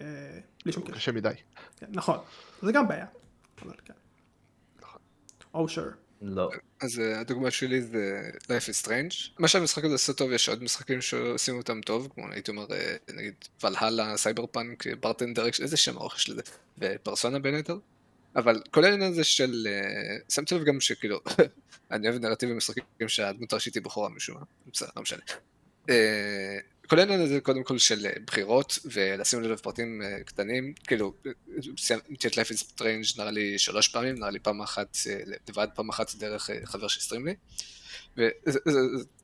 [0.00, 0.06] אה,
[0.64, 1.32] בלי שום קשה מדי.
[1.76, 2.18] כן, נכון,
[2.62, 3.06] זה גם בעיה.
[3.62, 3.94] אבל כן.
[4.82, 5.00] נכון.
[5.54, 5.88] אושר.
[6.22, 6.50] לא.
[6.80, 9.30] אז אה, הדוגמה שלי זה Life is Strange.
[9.38, 13.12] מה שהמשחק הזה עושה טוב, יש עוד משחקים שעושים אותם טוב, כמו הייתי אומר, אה,
[13.12, 16.42] נגיד Valhalla, Cyberpunk, Bartender, איזה שם ארוך יש לזה,
[16.78, 17.78] ופרסונה בין היתר.
[18.36, 19.66] אבל כל העניין הזה של...
[19.66, 21.20] אה, שמתי לב גם שכאילו,
[21.90, 25.22] אני אוהב נרטיב במשחקים שהדמות הראשית היא בחורה משום מה, בסדר, לא משנה.
[26.86, 31.14] כל העניין הזה קודם כל של בחירות ולשים לב לפרטים קטנים, כאילו,
[31.78, 34.96] סיימתי את Life is Strange נראה לי שלוש פעמים, נראה לי פעם אחת
[35.48, 37.34] לבד, פעם אחת דרך חבר שהסטרים לי,
[38.16, 38.80] וזה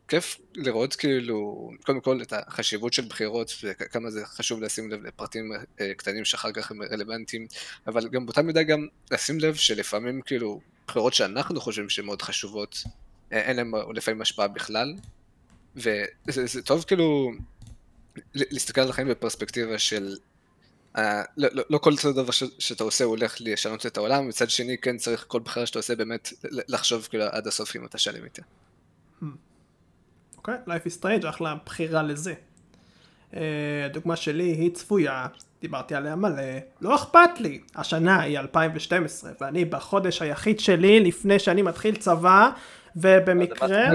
[0.09, 5.53] כיף לראות כאילו, קודם כל את החשיבות של בחירות וכמה זה חשוב לשים לב לפרטים
[5.97, 7.47] קטנים שאחר כך הם רלוונטיים,
[7.87, 12.83] אבל גם באותה מידה גם לשים לב שלפעמים כאילו בחירות שאנחנו חושבים שהן מאוד חשובות,
[13.31, 14.95] אין להן לפעמים השפעה בכלל,
[15.77, 17.33] וזה טוב כאילו
[18.35, 20.17] להסתכל על החיים בפרספקטיבה של
[20.97, 21.01] uh,
[21.37, 24.79] לא, לא, לא כל דבר ש, שאתה עושה הוא הולך לשנות את העולם, מצד שני
[24.79, 28.43] כן צריך כל בחירה שאתה עושה באמת לחשוב כאילו עד הסוף אם אתה שלם איתה.
[29.23, 29.25] Hmm.
[30.37, 32.35] אוקיי, okay, Life is Strange, אחלה בחירה לזה.
[33.31, 33.37] Uh,
[33.85, 35.27] הדוגמה שלי היא צפויה,
[35.61, 36.43] דיברתי עליה מלא,
[36.81, 42.51] לא אכפת לי, השנה היא 2012 ואני בחודש היחיד שלי לפני שאני מתחיל צבא
[42.97, 43.89] ובמקרה...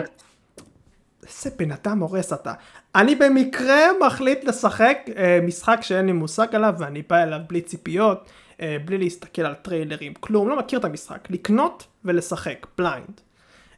[1.28, 2.54] איזה בן אדם הורס אתה.
[2.96, 8.30] אני במקרה מחליט לשחק אה, משחק שאין לי מושג עליו ואני בא אליו בלי ציפיות,
[8.62, 11.28] אה, בלי להסתכל על טריילרים, כלום, לא מכיר את המשחק.
[11.30, 13.22] לקנות ולשחק, blind.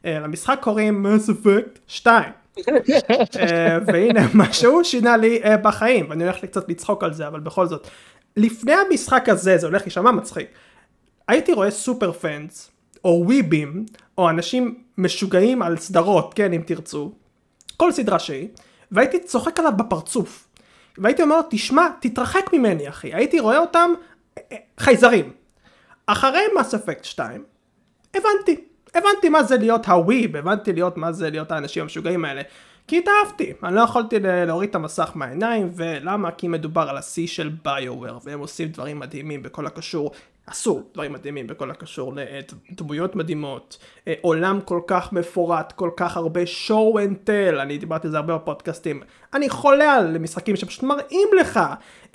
[0.04, 2.32] אה, למשחק קוראים Mass Effect 2.
[3.38, 7.66] אה, והנה משהו שינה לי אה, בחיים, ואני הולך קצת לצחוק על זה, אבל בכל
[7.66, 7.88] זאת.
[8.36, 10.48] לפני המשחק הזה, זה הולך להישמע מצחיק.
[11.28, 12.70] הייתי רואה super fans,
[13.04, 13.86] או וויבים,
[14.18, 17.12] או אנשים משוגעים על סדרות, כן, אם תרצו,
[17.80, 18.48] כל סדרה שהיא,
[18.90, 20.48] והייתי צוחק עליו בפרצוף.
[20.98, 23.14] והייתי אומר לו, תשמע, תתרחק ממני אחי.
[23.14, 23.90] הייתי רואה אותם
[24.38, 25.32] אה, אה, חייזרים.
[26.06, 27.44] אחרי מס אפקט 2,
[28.14, 28.64] הבנתי.
[28.94, 32.42] הבנתי מה זה להיות הוויב, הבנתי להיות מה זה להיות האנשים המשוגעים האלה.
[32.86, 36.30] כי התאהבתי, אני לא יכולתי להוריד את המסך מהעיניים, ולמה?
[36.30, 40.12] כי מדובר על השיא של ביואוור, והם עושים דברים מדהימים בכל הקשור
[40.50, 42.12] עשו דברים מדהימים בכל הקשור
[42.70, 43.78] לדמויות מדהימות,
[44.08, 48.16] אה, עולם כל כך מפורט, כל כך הרבה show and tell, אני דיברתי על זה
[48.16, 49.02] הרבה בפודקאסטים,
[49.34, 51.60] אני חולה על משחקים שפשוט מראים לך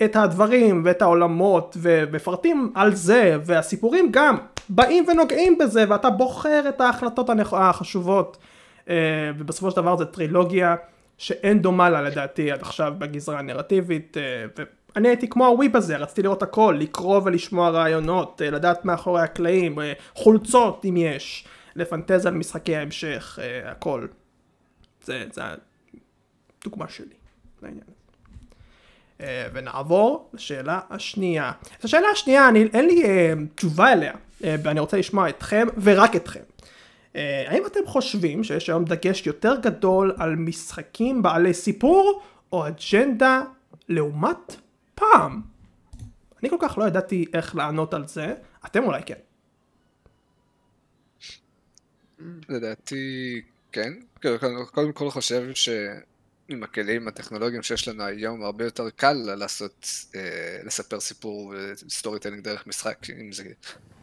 [0.03, 4.37] את הדברים ואת העולמות ומפרטים על זה, והסיפורים גם
[4.69, 8.37] באים ונוגעים בזה, ואתה בוחר את ההחלטות החשובות,
[8.89, 8.95] אה,
[9.37, 10.75] ובסופו של דבר זה טרילוגיה
[11.17, 14.63] שאין דומה לה לדעתי עד עכשיו בגזרה הנרטיבית, אה,
[14.95, 19.79] אני הייתי כמו הוויב הזה, רציתי לראות הכל, לקרוא ולשמוע רעיונות, אה, לדעת מאחורי הקלעים,
[19.79, 24.07] אה, חולצות אם יש, לפנטז על משחקי ההמשך, אה, הכל.
[25.03, 25.41] זה, זה
[26.61, 27.15] הדוגמה שלי
[27.61, 27.85] לעניין.
[29.53, 31.51] ונעבור לשאלה השנייה.
[31.79, 33.03] את השאלה השנייה, אני, אין לי
[33.55, 36.39] תשובה אליה, ואני רוצה לשמוע אתכם ורק אתכם.
[37.15, 42.21] האם אתם חושבים שיש היום דגש יותר גדול על משחקים בעלי סיפור
[42.51, 43.41] או אג'נדה
[43.89, 44.55] לעומת
[44.95, 45.41] פעם.
[46.41, 48.35] אני כל כך לא ידעתי איך לענות על זה,
[48.65, 49.19] אתם אולי כן.
[52.49, 53.41] לדעתי
[53.71, 53.93] כן.
[54.71, 60.99] קודם כל חושב שעם הכלים הטכנולוגיים שיש לנו היום הרבה יותר קל לעשות, אה, לספר
[60.99, 61.53] סיפור
[61.85, 63.43] ו storytelling דרך משחק, אם זה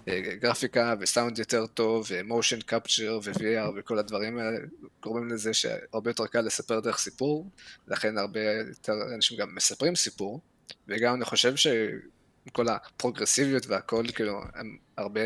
[0.08, 4.58] אה, גרפיקה וסאונד יותר טוב ו motion capture ו-VR וכל הדברים האלה
[5.02, 7.50] גורמים לזה שהרבה יותר קל לספר דרך סיפור,
[7.88, 10.40] לכן הרבה יותר אנשים גם מספרים סיפור,
[10.88, 15.20] וגם אני חושב שכל הפרוגרסיביות והכל, כאילו, הם הרבה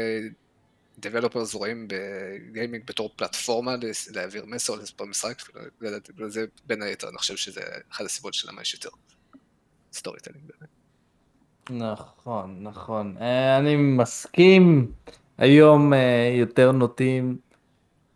[0.99, 3.75] developers רואים ב gaming בתור פלטפורמה
[4.15, 5.43] להעביר מסר לספר משחק,
[6.19, 7.61] וזה בין היתר, אני חושב שזה
[7.93, 8.89] אחת הסיבות שלמה יש יותר
[9.93, 10.71] storytelling באמת.
[11.71, 13.17] נכון, נכון.
[13.21, 14.93] אה, אני מסכים,
[15.39, 17.39] היום אה, יותר נוטים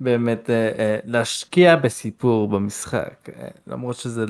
[0.01, 3.29] באמת אה, להשקיע בסיפור במשחק,
[3.67, 4.25] למרות שזה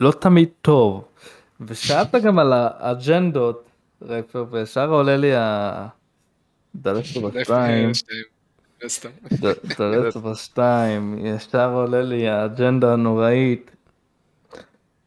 [0.00, 1.04] לא תמיד טוב.
[1.66, 3.68] ושאלת גם על האג'נדות,
[4.50, 5.86] וישר עולה לי ה...
[6.74, 7.04] דלת
[7.34, 7.92] בשתיים,
[9.78, 13.70] דלת בשתיים, ישר עולה לי האג'נדה הנוראית.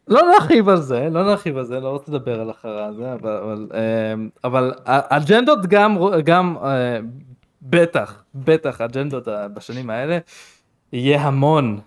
[0.08, 3.68] לא נרחיב על זה, לא נרחיב על זה, לא רוצה לדבר על החרא הזה, אבל,
[4.44, 7.00] אבל, אמ, אג'נדות גם, גם אה,
[7.62, 10.18] בטח, בטח אג'נדות בשנים האלה,
[10.94, 11.80] יהיה המון,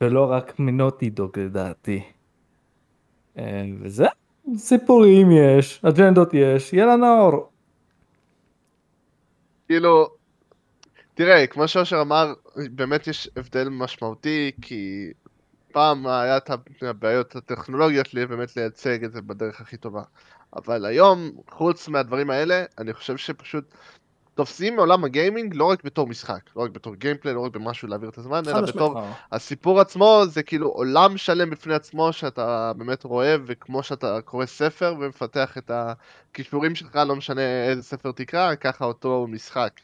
[0.00, 2.02] ולא רק מנוטי דוג לדעתי.
[3.38, 4.06] אה, וזה,
[4.56, 7.50] סיפורים יש, אג'נדות יש, יאללה נאור.
[9.66, 10.08] כאילו,
[11.14, 12.32] תראה, כמו שאושר אמר,
[12.70, 15.12] באמת יש הבדל משמעותי, כי
[15.72, 16.50] פעם היה את
[16.82, 20.02] הבעיות הטכנולוגיות לי באמת לייצג את זה בדרך הכי טובה.
[20.56, 23.64] אבל היום, חוץ מהדברים האלה, אני חושב שפשוט
[24.34, 28.08] תופסים מעולם הגיימינג לא רק בתור משחק, לא רק בתור גיימפליי, לא רק במשהו להעביר
[28.08, 29.00] את הזמן, אלא בתור...
[29.32, 34.94] הסיפור עצמו זה כאילו עולם שלם בפני עצמו שאתה באמת רואה, וכמו שאתה קורא ספר
[35.00, 39.80] ומפתח את הכישורים שלך, לא משנה איזה ספר תקרא, ככה אותו משחק.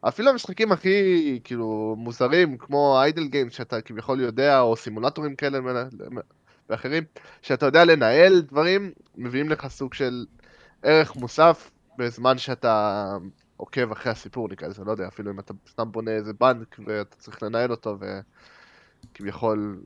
[0.00, 5.58] אפילו המשחקים הכי כאילו מוזרים, כמו איידל גיים, שאתה כביכול יודע, או סימולטורים כאלה
[6.68, 7.04] ואחרים,
[7.42, 10.24] שאתה יודע לנהל דברים, מביאים לך סוג של
[10.82, 13.16] ערך מוסף בזמן שאתה
[13.60, 17.16] עוקב אחרי הסיפור, נקרא לזה, לא יודע, אפילו אם אתה סתם בונה איזה בנק ואתה
[17.16, 17.98] צריך לנהל אותו
[19.12, 19.80] וכביכול,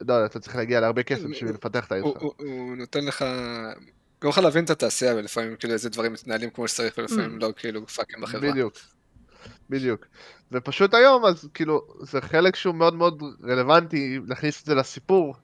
[0.00, 2.22] לא יודע, אתה צריך להגיע להרבה כסף בשביל לפתח את העיר שלך.
[2.22, 3.24] הוא נותן לך,
[4.22, 7.42] גורם לך להבין את התעשייה ולפעמים כאילו איזה דברים מתנהלים כמו שצריך ולפעמים mm.
[7.42, 8.50] לא כאילו פאקים בחברה.
[8.50, 8.76] בדיוק.
[9.70, 10.06] בדיוק.
[10.52, 15.34] ופשוט היום, אז כאילו, זה חלק שהוא מאוד מאוד רלוונטי להכניס את זה לסיפור,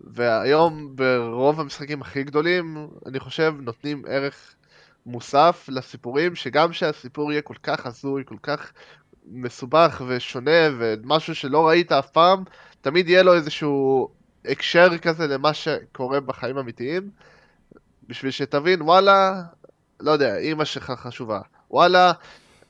[0.00, 4.54] והיום ברוב המשחקים הכי גדולים, אני חושב, נותנים ערך
[5.08, 8.72] מוסף לסיפורים, שגם שהסיפור יהיה כל כך הזוי, כל כך
[9.26, 12.44] מסובך ושונה, ומשהו שלא ראית אף פעם,
[12.80, 14.08] תמיד יהיה לו איזשהו
[14.44, 17.10] הקשר כזה למה שקורה בחיים אמיתיים,
[18.08, 19.42] בשביל שתבין, וואלה,
[20.00, 21.40] לא יודע, אימא שלך חשובה,
[21.70, 22.12] וואלה,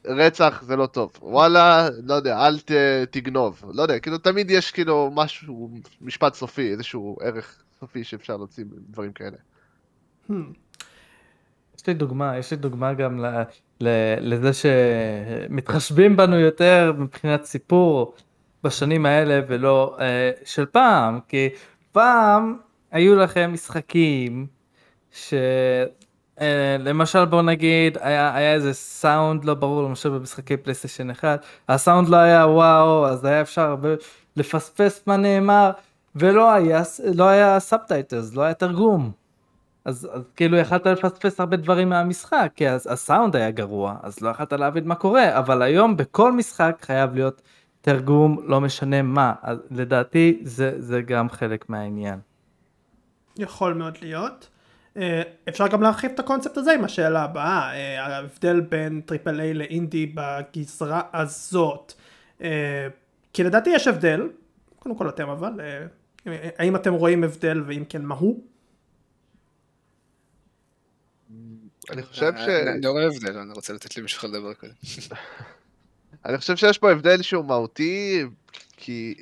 [0.04, 2.70] רצח זה לא טוב, וואלה, לא יודע, אל ת,
[3.10, 5.70] תגנוב, לא יודע, כאילו תמיד יש כאילו משהו,
[6.00, 9.36] משפט סופי, איזשהו ערך סופי שאפשר להוציא דברים כאלה.
[10.30, 10.32] Hmm.
[11.78, 13.42] יש לי דוגמה, יש לי דוגמה גם ל,
[13.80, 13.88] ל,
[14.20, 18.14] לזה שמתחשבים בנו יותר מבחינת סיפור
[18.64, 21.48] בשנים האלה ולא אה, של פעם, כי
[21.92, 22.56] פעם
[22.90, 24.46] היו לכם משחקים
[25.12, 25.34] ש...
[26.40, 32.16] אה, בוא נגיד היה, היה איזה סאונד לא ברור למשל במשחקי PlayStation 1 הסאונד לא
[32.16, 33.76] היה וואו אז היה אפשר
[34.36, 35.70] לפספס מה נאמר
[36.14, 36.82] ולא היה
[37.14, 39.17] לא היה subtitles לא היה תרגום.
[39.88, 44.28] אז, אז כאילו יכלת לפספס הרבה דברים מהמשחק כי אז, הסאונד היה גרוע אז לא
[44.28, 47.42] יכלת להבין מה קורה אבל היום בכל משחק חייב להיות
[47.80, 52.18] תרגום לא משנה מה אז לדעתי זה זה גם חלק מהעניין.
[53.36, 54.48] יכול מאוד להיות.
[54.96, 59.54] אה, אפשר גם להרחיב את הקונספט הזה עם השאלה הבאה, אה, ההבדל בין triple A
[59.54, 61.92] לאינדי בגזרה הזאת.
[62.42, 62.88] אה,
[63.32, 64.28] כי לדעתי יש הבדל,
[64.78, 65.52] קודם כל אתם אבל,
[66.58, 68.57] האם אתם רואים הבדל ואם כן מהו?
[71.90, 72.48] אני חושב ש...
[72.48, 74.72] אני רואה הבדל, אני רוצה לתת לי מישהו לדבר קודם.
[76.26, 78.24] אני חושב שיש פה הבדל שהוא מהותי,
[78.76, 79.14] כי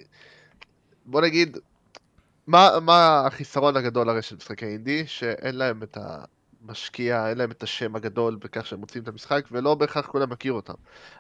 [1.07, 1.59] בוא נגיד,
[2.47, 5.07] מה, מה החיסרון הגדול הרי של משחקי אינדי?
[5.07, 5.99] שאין להם את
[6.63, 10.53] המשקיע, אין להם את השם הגדול בכך שהם מוצאים את המשחק, ולא בהכרח כולם מכיר
[10.53, 10.75] אותם.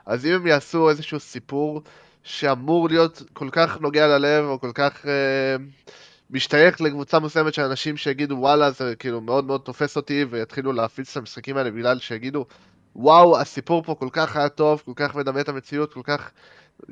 [0.06, 1.82] אז אם הם יעשו איזשהו סיפור
[2.22, 5.56] שאמור להיות כל כך נוגע ללב, או כל כך אה,
[6.30, 11.10] משתייך לקבוצה מסוימת של אנשים שיגידו וואלה זה כאילו מאוד מאוד תופס אותי, ויתחילו להפיץ
[11.10, 12.46] את המשחקים האלה בגלל שיגידו
[12.96, 16.30] וואו הסיפור פה כל כך היה טוב, כל כך מדמה את המציאות, כל כך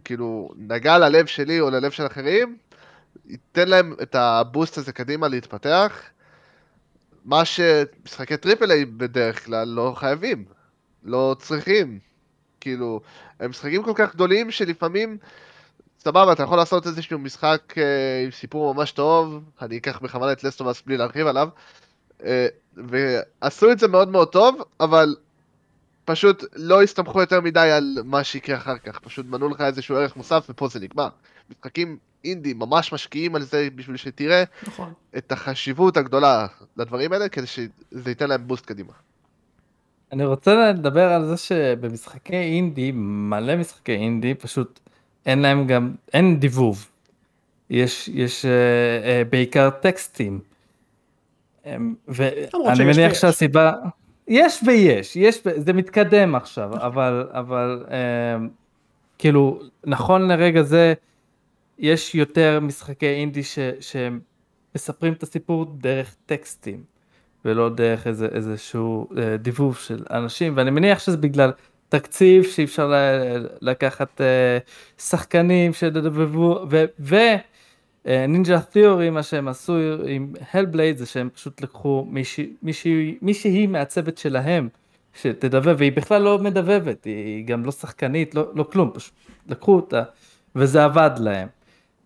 [0.04, 2.56] כאילו נגע ללב שלי או ללב של אחרים,
[3.26, 6.02] ייתן להם את ה boost הזה קדימה להתפתח,
[7.24, 10.44] מה שמשחקי triple A בדרך כלל לא חייבים,
[11.02, 11.98] לא צריכים.
[12.60, 13.00] כאילו,
[13.40, 15.18] הם משחקים כל כך גדולים שלפעמים,
[16.04, 20.44] סבבה, אתה יכול לעשות איזשהו משחק אה, עם סיפור ממש טוב, אני אקח בכוונה את
[20.44, 21.48] Last of Us בלי להרחיב עליו,
[22.24, 22.46] אה,
[22.76, 25.16] ועשו את זה מאוד מאוד טוב, אבל
[26.04, 30.16] פשוט לא הסתמכו יותר מדי על מה שיקרה אחר כך, פשוט מנעו לך איזשהו ערך
[30.16, 31.08] מוסף ופה זה נגמר.
[31.50, 34.92] משחקים אינדי ממש משקיעים על זה בשביל שתראה נכון.
[35.16, 36.46] את החשיבות הגדולה
[36.76, 38.92] לדברים האלה, כדי שזה ייתן להם בוסט קדימה.
[40.12, 44.80] אני רוצה לדבר על זה שבמשחקי אינדי, מלא משחקי אינדי, פשוט
[45.26, 46.90] אין להם גם, אין דיבוב.
[47.70, 50.40] יש, יש uh, uh, בעיקר טקסטים.
[52.08, 53.20] ואני מניח ויש.
[53.20, 53.72] שהסיבה,
[54.28, 57.92] יש ויש, יש, זה מתקדם עכשיו, אבל, אבל um,
[59.18, 60.94] כאילו, נכון לרגע זה,
[61.78, 66.94] יש יותר משחקי אינדי ש, שמספרים את הסיפור דרך טקסטים.
[67.44, 71.52] ולא דרך איזה, איזשהו אה, דיבוב של אנשים, ואני מניח שזה בגלל
[71.98, 72.92] תקציב שאי אפשר
[73.60, 74.58] לקחת אה,
[74.98, 76.66] שחקנים שדבבו,
[78.04, 79.76] ונינג'ה תיאורי, מה שהם עשו
[80.06, 84.68] עם הלבלייד זה שהם פשוט לקחו מישהי, מישהי, מישהי מהצוות שלהם
[85.14, 89.14] שתדבב, והיא בכלל לא מדבבת, היא גם לא שחקנית, לא, לא כלום, פשוט
[89.48, 90.02] לקחו אותה,
[90.56, 91.48] וזה עבד להם.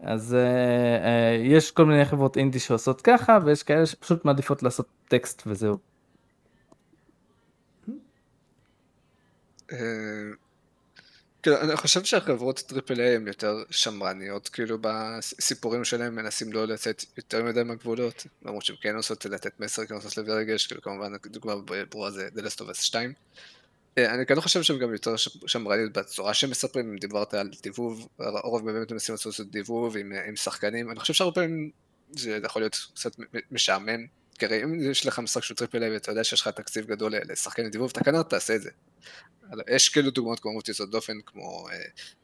[0.01, 4.87] אז אה, אה, יש כל מיני חברות אינדי שעושות ככה, ויש כאלה שפשוט מעדיפות לעשות
[5.09, 5.77] טקסט וזהו.
[11.43, 17.05] כאילו, אני חושב שהחברות triple A הן יותר שמרניות, כאילו בסיפורים שלהם מנסים לא לצאת
[17.17, 21.13] יותר מדי מהגבולות, למרות שהן כן עושות לתת מסר, כן עושות להביא רגש, כאילו כמובן
[21.27, 21.55] דוגמה
[21.91, 23.13] ברורה זה The Last of Us 2.
[23.99, 25.15] אה, אני כן חושב שהם גם יותר
[25.47, 30.37] שמרניות בצורה שהם מספרים, אם דיברת על דיבוב, הרוב באמת מנסים לעשות דיבוב עם, עם
[30.37, 31.71] שחקנים, אני חושב שהרבה פעמים
[32.11, 33.17] זה יכול להיות קצת
[33.51, 34.07] משעמם,
[34.39, 37.15] כי הרי אם יש לך משחק שהוא triple A ואתה יודע שיש לך תקציב גדול
[37.25, 38.71] לשחקן לדיבוב, אתה כנראה תעשה את זה.
[39.71, 41.67] יש כאילו דוגמאות כמו יוצאות דופן, כמו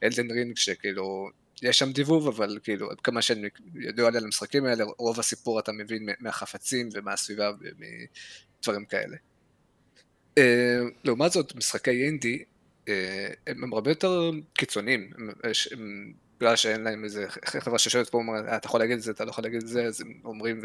[0.02, 1.28] אלדן רינג, שכאילו,
[1.62, 5.72] יש שם דיבוב, אבל כאילו, עד כמה שאני לי על המשחקים האלה, רוב הסיפור אתה
[5.72, 9.16] מבין מהחפצים ומהסביבה ומדברים כאלה.
[10.38, 12.44] אה, לעומת זאת, משחקי אינדי,
[12.88, 15.10] אה, הם, הרבה יותר קיצוניים,
[15.72, 19.10] הם, בגלל שאין להם איזה חברה שיושבת פה ואומרת, "אה, אתה יכול להגיד את זה,
[19.10, 20.60] אתה לא יכול להגיד את זה, אז הם אומרים,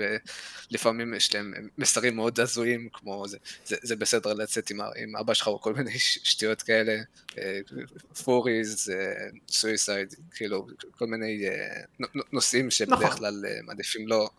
[0.72, 5.34] ולפעמים יש להם מסרים מאוד הזויים, כמו זה, זה, זה בסדר לצאת עם, עם אבא
[5.34, 7.02] שלך או כל מיני שטויות כאלה,
[8.24, 8.92] furries,
[9.50, 13.18] suicide, כאילו, כל מיני אה, נו- נו- נושאים שבדרך נכון.
[13.18, 14.30] כלל אה, מעדיפים לא,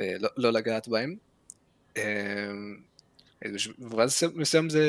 [0.00, 1.16] אה, לא, לא לגעת בהם.
[3.90, 4.82] ואז מסוים זה,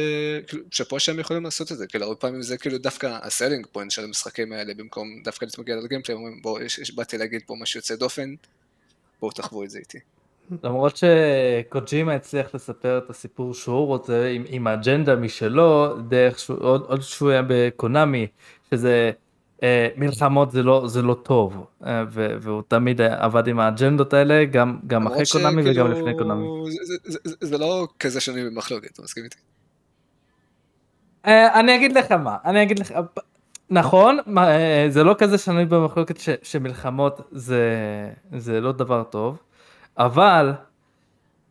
[0.48, 3.68] כאילו, שפה שהם יכולים לעשות את זה, כאילו הרבה פעמים זה כאילו דווקא ה selling
[3.72, 6.64] point של המשחקים האלה, במקום דווקא להתמקד על gameplay, אומרים בואו,
[6.96, 8.36] באתי להגיד פה משהו יוצא דופן,
[9.20, 10.00] בואו תחוו את זה איתי.
[10.64, 16.82] למרות שקוג'ימה הצליח לספר את הסיפור שהוא רוצה עם, עם אג'נדה משלו, דרך שהוא, עוד,
[16.88, 18.28] עוד שהוא היה בקונאמי,
[18.72, 19.12] שזה
[19.98, 24.80] מלחמות זה לא, זה לא טוב, אה, ו, והוא תמיד עבד עם האג'נדות האלה, גם,
[24.88, 26.48] גם אחרי למרות קונאמי וגם שכאילו, לפני קונאמי.
[26.84, 29.38] זה, זה, זה, זה לא כזה שני במחלוקת, אתה מסכים איתי?
[31.26, 32.94] אה, אני אגיד לך מה, אני אגיד לך,
[33.70, 37.72] נכון, מה, אה, זה לא כזה שנוי במחלוקת ש, שמלחמות זה,
[38.38, 39.38] זה לא דבר טוב,
[39.98, 40.54] אבל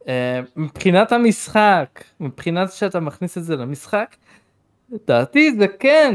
[0.08, 4.16] אה, מבחינת המשחק, מבחינת שאתה מכניס את זה למשחק,
[4.92, 6.14] לדעתי זה כן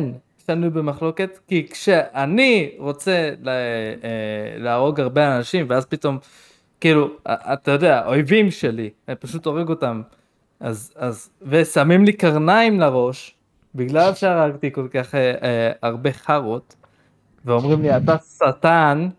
[0.50, 6.18] שנוי במחלוקת, כי כשאני רוצה לה, אה, להרוג הרבה אנשים, ואז פתאום,
[6.82, 10.02] כאילו, אתה יודע, אויבים שלי, אני פשוט הורג אותם,
[10.60, 13.36] אז, אז, ושמים לי קרניים לראש,
[13.76, 16.76] בגלל שהרגתי כל כך אה, אה, הרבה חארות,
[17.46, 19.10] ואומרים לי, אתה שטן,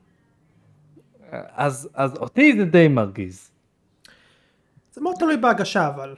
[1.32, 3.50] אז, אז אותי זה די מרגיז.
[4.92, 6.14] זה מאוד תלוי בהגשה אבל,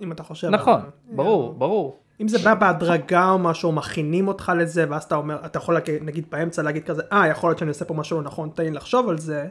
[0.00, 0.48] אם אתה חושב.
[0.48, 1.16] נכון, על.
[1.16, 1.98] ברור, ברור.
[2.20, 6.02] אם זה בא בהדרגה או משהו, מכינים אותך לזה, ואז אתה אומר, אתה יכול להגיד,
[6.02, 8.70] נגיד באמצע להגיד כזה, אה, יכול להיות שאני עושה פה משהו לא נכון, תן לי
[8.70, 9.48] לחשוב על זה,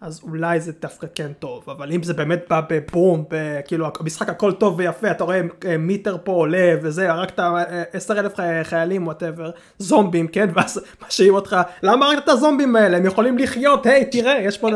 [0.00, 3.24] אז אולי זה דווקא כן טוב, אבל אם זה באמת בא בבום,
[3.66, 8.18] כאילו המשחק הכל טוב ויפה, אתה רואה אה, meter פה עולה וזה, הרגת אה, עשר
[8.20, 13.06] אלף חי- חיילים, whatever, זומבים, כן, ואז משאירים אותך, למה הרגת את הזומבים האלה, הם
[13.06, 14.68] יכולים לחיות, היי, תראה, יש פה,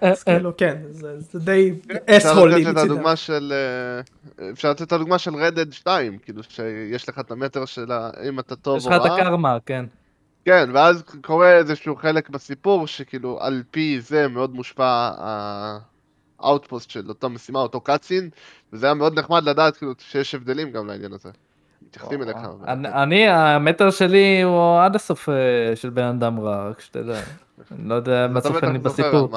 [0.00, 1.72] אז כאילו, כן, זה די
[2.10, 2.78] asshole־י מצידם.
[2.78, 3.52] הדוגמה של...
[4.40, 7.64] אה, אפשר לתת את הדוגמה של Red Dead 2, כאילו שיש לך את ה meter
[7.64, 9.16] של ה- אם אתה טוב יש או לך את רע.
[9.16, 9.84] הקרמה, כן.
[10.46, 15.10] כן, ואז קורה איזשהו חלק בסיפור שכאילו על פי זה מאוד מושפע
[16.38, 18.30] ה outpost של אותה משימה, אותו cutscene,
[18.72, 21.28] וזה היה מאוד נחמד לדעת כאילו שיש הבדלים גם לעניין הזה.
[21.82, 22.36] מתייחסים אליך.
[22.66, 27.20] אני, אני, המטר שלי הוא עד הסוף אה, של בן אדם רע, רק שתדע.
[27.72, 29.28] אני לא יודע מה אתה בטח זוכר בסיפור.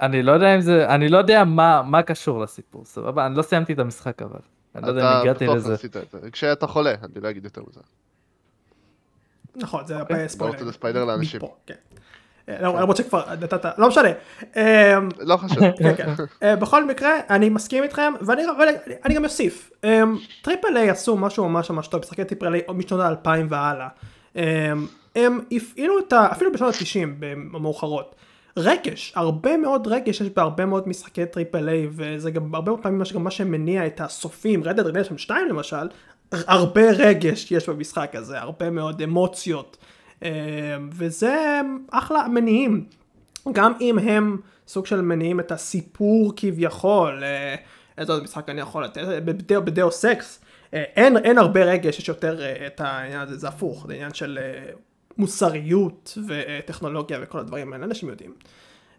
[0.00, 3.26] אני לא יודע אם זה, אני לא יודע מה, מה קשור לסיפור, סבבה?
[3.26, 4.40] אני לא סיימתי את המשחק אבל.
[4.74, 5.64] אני לא יודע אם הגעתי אתה לזה.
[5.64, 6.30] בטוח עשית את זה.
[6.30, 7.80] כשאתה חולה, אני לא אגיד יותר מזה.
[9.56, 10.16] נכון, זה אוקיי.
[10.16, 10.56] הרבה ספוילר.
[10.58, 11.40] בואו ספיידר לאנשים.
[11.66, 11.74] כן.
[12.48, 14.08] אה, לא, למרות שכבר נתת, לא משנה.
[14.56, 15.58] אה, לא חשוב.
[15.78, 16.08] כן, כן.
[16.42, 18.72] אה, בכל מקרה, אני מסכים איתכם, ואני ואני-
[19.04, 19.70] אני גם אוסיף.
[19.84, 20.02] אה,
[20.42, 23.88] triple A עשו משהו ממש ממש טוב, משחקי triple A משנות האלפיים והלאה.
[24.36, 24.72] אה,
[25.16, 26.28] הם הפעילו את ה...
[26.32, 27.24] אפילו בשנות ה-90
[27.54, 28.14] המאוחרות.
[28.56, 33.02] רגש, הרבה מאוד רגש יש בהרבה מאוד משחקי triple A, וזה גם הרבה מאוד פעמים
[33.14, 35.88] מה שמניע את הסופים, Red Dead Redemption 2 למשל,
[36.32, 39.76] הרבה רגש יש במשחק הזה, הרבה מאוד אמוציות,
[40.22, 40.30] אה,
[40.92, 41.60] וזה
[41.90, 42.84] אחלה מניעים.
[43.52, 44.36] גם אם הם
[44.68, 47.54] סוג של מניעים את הסיפור כביכול, אה,
[47.98, 50.40] איזה עוד משחק אני יכול לתת, בדאו, בדאו סקס,
[50.74, 54.14] אה, אין, אין הרבה רגש, יש יותר אה, את העניין הזה, זה הפוך, זה עניין
[54.14, 54.72] של אה,
[55.18, 58.34] מוסריות וטכנולוגיה וכל הדברים האלה, אנשים יודעים.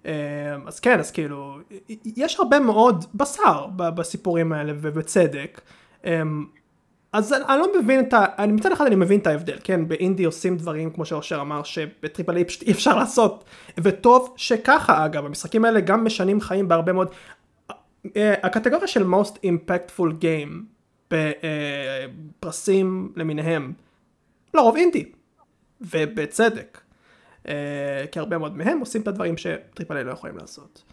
[0.05, 0.11] אה,
[0.67, 1.57] אז כן, אז כאילו,
[2.15, 5.61] יש הרבה מאוד בשר בסיפורים האלה, ובצדק.
[7.13, 8.25] אה, אז אני, אני לא מבין את ה...
[8.37, 9.87] אני, מצד אחד אני מבין את ההבדל, כן?
[9.87, 13.43] באינדי עושים דברים, כמו שאושר אמר, שבטריפל איי פשוט אי אפשר לעשות.
[13.77, 17.07] וטוב שככה, אגב, המשחקים האלה גם משנים חיים בהרבה מאוד...
[18.15, 20.51] אה, הקטגוריה של most impactful game
[21.11, 23.73] בפרסים למיניהם,
[24.53, 25.11] לרוב אינדי.
[25.81, 26.81] ובצדק.
[27.47, 30.83] אה, כי הרבה מאוד מהם עושים את הדברים שטריפל איי לא יכולים לעשות.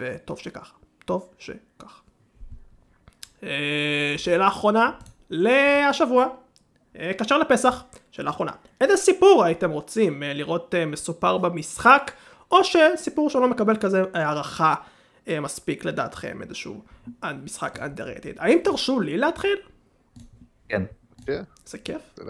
[0.00, 0.74] וטוב שככה.
[1.04, 2.00] טוב שככה.
[3.42, 4.90] אה, שאלה אחרונה
[5.30, 6.26] להשבוע,
[6.98, 8.52] אה, קשר לפסח, שאלה אחרונה.
[8.80, 12.10] איזה סיפור הייתם רוצים אה, לראות אה, מסופר במשחק,
[12.50, 14.74] או שסיפור שלא מקבל כזה הערכה
[15.42, 16.82] מספיק לדעתכם, איזשהו
[17.44, 18.36] משחק underrated.
[18.38, 19.58] האם תרשו לי להתחיל?
[20.68, 20.82] כן.
[21.26, 22.02] כן, זה כיף.
[22.16, 22.24] זה.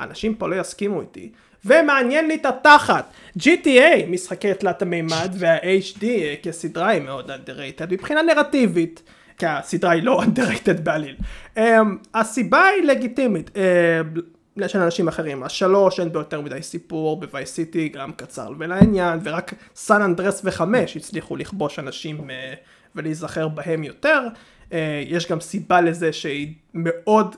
[0.00, 1.32] אנשים פה לא יסכימו איתי.
[1.64, 3.12] ומעניין לי את התחת.
[3.38, 6.04] GTA, משחקי תלת המימד, וה-HD
[6.42, 9.02] כסדרה היא מאוד underrated מבחינה נרטיבית.
[9.36, 11.16] כי הסדרה היא לא underrated בעליל.
[11.56, 11.60] Um,
[12.14, 13.50] הסיבה היא לגיטימית.
[13.50, 14.20] Uh,
[14.66, 15.42] של אנשים אחרים.
[15.42, 20.96] השלוש אין בו יותר מדי סיפור, בווייס סיטי גם קצר ולעניין, ורק סן אנדרס וחמש
[20.96, 22.32] הצליחו לכבוש אנשים uh,
[22.94, 24.22] ולהיזכר בהם יותר.
[24.70, 24.74] Uh,
[25.06, 27.36] יש גם סיבה לזה שהיא מאוד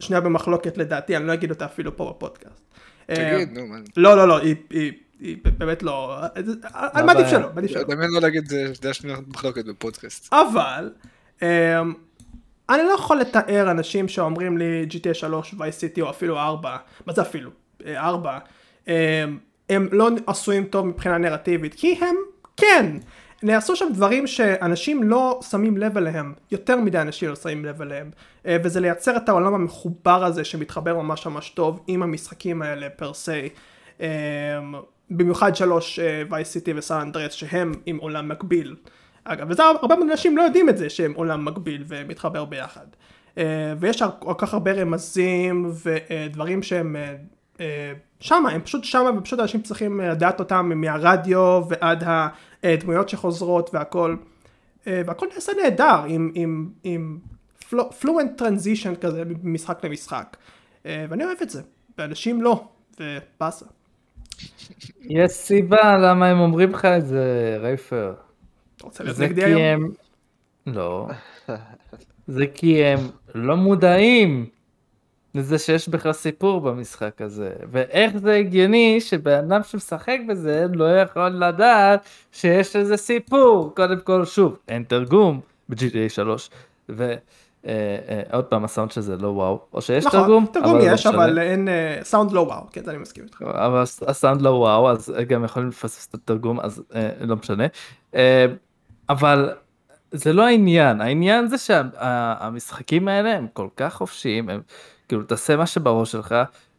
[0.00, 2.68] שנויה במחלוקת לדעתי, אני לא אגיד אותה אפילו פה בפודקאסט.
[3.06, 3.76] תגיד, נו, מה...
[3.96, 6.16] לא, לא, לא, היא, היא, היא באמת לא,
[6.72, 7.28] על מה עדיף?
[7.28, 7.82] שלא, עדיף שלא.
[7.82, 10.32] דמיין לא להגיד זה דעה שנויה במחלוקת בפודקאסט.
[10.32, 10.90] אבל,
[12.70, 16.76] אני לא יכול לתאר אנשים שאומרים לי GTA 3, וייס סיטי או אפילו 4,
[17.06, 17.50] מה זה אפילו?
[17.86, 18.38] 4,
[19.68, 22.16] הם לא עשויים טוב מבחינה נרטיבית, כי הם
[22.56, 22.96] כן,
[23.42, 28.10] נעשו שם דברים שאנשים לא שמים לב אליהם, יותר מדי אנשים לא שמים לב אליהם,
[28.46, 33.12] אה, וזה לייצר את העולם המחובר הזה שמתחבר ממש ממש טוב עם המשחקים האלה פר
[33.14, 33.48] סי.
[35.10, 35.98] במיוחד שלוש
[36.30, 38.76] וייס סיטי וסן אנדרס שהם עם עולם מקביל.
[39.28, 42.86] אגב, וזה הרבה מאוד אנשים לא יודעים את זה שהם עולם מקביל ומתחבר ביחד.
[43.38, 46.96] אה, ויש כל כך הרבה רמזים ודברים שהם
[47.60, 52.04] אה, שמה, הם פשוט שמה ופשוט אנשים צריכים לדעת אותם מהרדיו ועד
[52.62, 54.16] הדמויות שחוזרות והכל.
[54.86, 57.18] אה, והכל נעשה נהדר עם, עם, עם
[58.00, 60.36] פלואנט טרנזישן כזה ממשחק למשחק.
[60.86, 61.62] אה, ואני אוהב את זה,
[61.98, 62.64] ואנשים לא,
[63.00, 63.66] ובאסה.
[65.00, 68.14] יש סיבה למה הם אומרים לך את זה, רייפר.
[68.78, 69.62] אתה רוצה להיות נגדי היום?
[69.62, 69.90] הם...
[70.74, 71.08] לא.
[72.28, 72.98] זה כי הם
[73.34, 74.46] לא מודעים
[75.34, 77.52] לזה שיש בכלל סיפור במשחק הזה.
[77.70, 82.00] ואיך זה הגיוני שבן אדם שמשחק בזה לא יכול לדעת
[82.32, 83.72] שיש לזה סיפור.
[83.76, 86.50] קודם כל, שוב, אין תרגום ב-GTA 3.
[86.88, 89.60] ועוד פעם, הסאונד של זה לא וואו.
[89.74, 90.46] או שיש נכון, תרגום.
[90.52, 91.24] תרגום אבל לא יש, משנה.
[91.24, 91.68] אבל אין
[92.02, 93.42] סאונד לא וואו, כן, אני מסכים איתך.
[93.42, 97.66] אבל הס- הסאונד לא וואו אז גם יכולים לפספס את התרגום אז אה, לא משנה.
[98.14, 98.46] אה,
[99.08, 99.50] אבל
[100.10, 101.00] זה לא העניין.
[101.00, 104.60] העניין זה שהמשחקים האלה הם כל כך חופשיים הם
[105.08, 106.34] כאילו תעשה מה שבראש שלך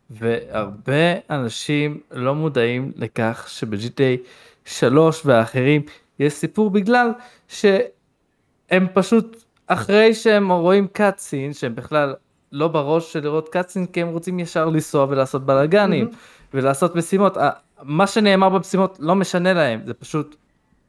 [0.10, 0.94] והרבה
[1.30, 4.20] אנשים לא מודעים לכך שב-GTA
[4.66, 5.82] 3 והאחרים
[6.20, 7.12] יש סיפור בגלל
[7.48, 12.16] שהם פשוט אחרי שהם רואים קאטסין שהם בכלל
[12.52, 16.10] לא בראש של לראות קאטסין כי הם רוצים ישר לנסוע ולעשות בלאגנים
[16.54, 17.38] ולעשות משימות.
[17.84, 20.36] מה שנאמר במשימות לא משנה להם זה פשוט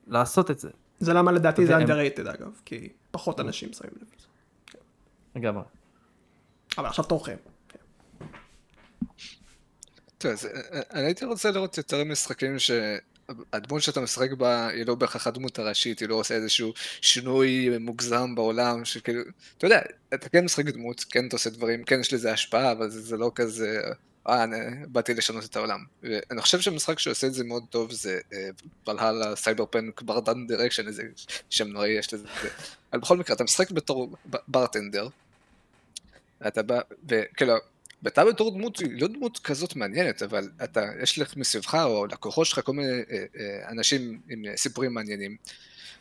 [0.07, 0.69] לעשות את זה
[1.01, 4.27] זה למה לדעתי זה underrated אגב, כי פחות אנשים שמים לב לזה.
[5.37, 5.63] לגמרי.
[6.79, 7.37] אבל עכשיו תורכם.
[10.19, 10.51] תראה, זה-
[10.93, 15.99] אני הייתי רוצה לראות יותר משחקים שהדמות שאתה משחק בה היא לא בהכרח הדמות הראשית,
[16.01, 19.23] היא לא עושה איזשהו שינוי מוגזם בעולם, שכאילו,
[19.59, 19.81] אתה יודע,
[20.15, 23.17] אתה כן משחק דמות, כן אתה עושה דברים, כן יש לזה השפעה, אבל זה, זה
[23.17, 23.81] לא כזה
[24.29, 24.45] אה,
[24.89, 25.85] באתי לשנות את העולם.
[26.03, 28.21] ואני חושב שמשחק שעושה את זה מאוד טוב זה
[28.89, 31.03] VA-11 Hall-A Cyberpunk Bartender Action, איזה
[31.51, 32.29] שם נוראי יש לזה.
[32.93, 34.17] אבל בכל מקרה, אתה משחק בתור
[34.49, 35.09] ברטנדר,
[36.47, 37.55] אתה בא, וכאילו,
[38.03, 42.47] ואתה בתור דמות, היא לא דמות כזאת מעניינת, אבל אתה, יש לך מסביבך, או לקוחות
[42.47, 45.37] שלך, כל מיני אה, אה, אנשים עם סיפורים מעניינים,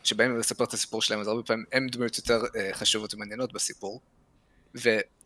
[0.04, 4.00] שבאים לספר את הסיפור שלהם, אז הרבה פעמים הם דמויות יותר אה, חשובות ומעניינות בסיפור.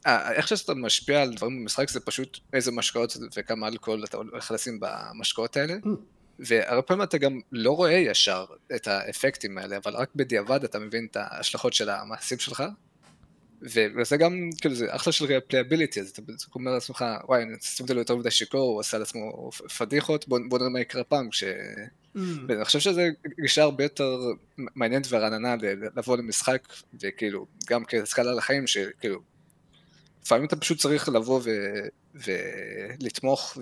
[0.07, 4.81] ואיך שאתה משפיע על דברים במשחק זה פשוט איזה משקאות וכמה אלכוהול אתה הולך לשים
[4.81, 5.75] במשקאות האלה.
[5.75, 5.89] Mm.
[6.39, 8.45] והרבה פעמים אתה גם לא רואה ישר
[8.75, 12.63] את האפקטים האלה, אבל רק בדיעבד אתה מבין את ההשלכות של המעשים שלך.
[13.63, 16.23] וזה גם, כאילו, זה אחלה של playability, אז אתה
[16.55, 20.59] אומר לעצמך, וואי, אני שמתי לו יותר מדי שיכור, הוא עשה לעצמו פדיחות, בוא, בוא
[20.59, 21.45] נראה מה יקרה פעם, כש...
[21.45, 22.19] Mm.
[22.49, 23.09] ואני חושב שזה
[23.41, 24.19] גישה הרבה יותר
[24.57, 25.55] מעניינת ורעננה
[25.97, 26.69] לבוא למשחק,
[27.03, 29.21] וכאילו, גם כסקאלה לחיים, שכאילו,
[30.25, 31.51] לפעמים אתה פשוט צריך לבוא ו...
[32.15, 33.59] ולתמוך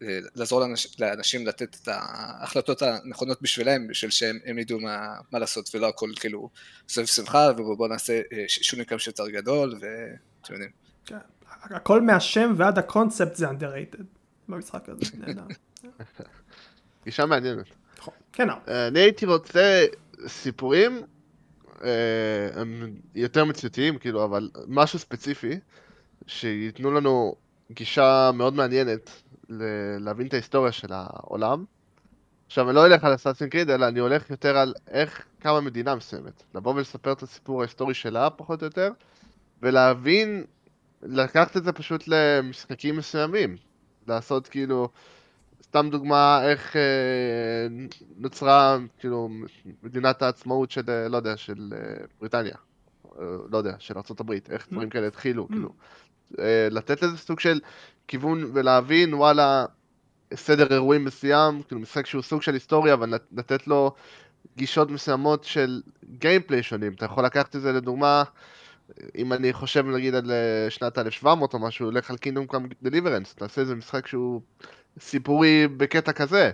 [0.00, 1.00] ולעזור לאנש...
[1.00, 6.50] לאנשים לתת את ההחלטות הנכונות בשבילם, בשביל שהם ידעו מה, מה לעשות, ולא הכל כאילו
[6.88, 10.70] סביב שמחה, ובואו נעשה אה, שוני כמה שיותר גדול, ואתם יודעים.
[11.06, 11.16] כן.
[11.62, 14.02] הכל מהשם ועד הקונספט זה underrated
[14.48, 15.44] במשחק הזה, נהדר.
[17.04, 17.66] גישה מעניינת.
[17.98, 18.14] נכון.
[18.32, 18.48] כן.
[18.50, 19.84] אה, אני הייתי רוצה
[20.26, 21.02] סיפורים,
[21.84, 25.58] אה, הם יותר מציאותיים, כאילו, אבל משהו ספציפי.
[26.26, 27.34] שייתנו לנו
[27.72, 29.10] גישה מאוד מעניינת
[29.48, 31.64] ל- להבין את ההיסטוריה של העולם.
[32.46, 35.94] עכשיו, אני לא אלך על אסאסין קריד, אלא אני הולך יותר על איך קמה מדינה
[35.94, 36.42] מסוימת.
[36.54, 38.90] לבוא ולספר את הסיפור ההיסטורי שלה, פחות או יותר,
[39.62, 40.44] ולהבין,
[41.02, 43.56] לקחת את זה פשוט למשחקים מסוימים.
[44.08, 44.88] לעשות כאילו,
[45.62, 47.66] סתם דוגמה, איך אה,
[48.16, 49.28] נוצרה, כאילו,
[49.82, 52.56] מדינת העצמאות של, אה, לא יודע, של אה, בריטניה.
[53.20, 55.72] אה, לא יודע, של ארה"ב, איך דברים כאלה התחילו, כאילו.
[56.38, 57.60] אה, לתת לזה סוג של
[58.08, 59.66] כיוון ולהבין, וואלה,
[60.34, 63.94] סדר אירועים מסוים, כאילו משחק שהוא סוג של היסטוריה, אבל לתת לו
[64.56, 65.82] גישות מסוימות של
[66.18, 66.92] גיימפליי שונים.
[66.92, 68.22] אתה יכול לקחת את זה לדוגמה,
[69.16, 73.34] אם אני חושב נגיד על אה, שנת 1700 או משהו, לך על קינדום קאם דליברנס,
[73.34, 74.40] תעשה איזה משחק שהוא
[75.00, 76.50] סיפורי בקטע כזה.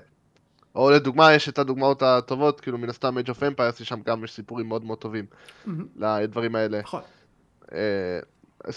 [0.74, 4.32] או לדוגמה, יש את הדוגמאות הטובות, כאילו מן הסתם Age of Empires, שם גם יש
[4.32, 5.70] סיפורים מאוד מאוד טובים mm-hmm.
[5.96, 6.80] לדברים האלה.
[6.80, 7.02] נכון.
[7.72, 8.18] אה,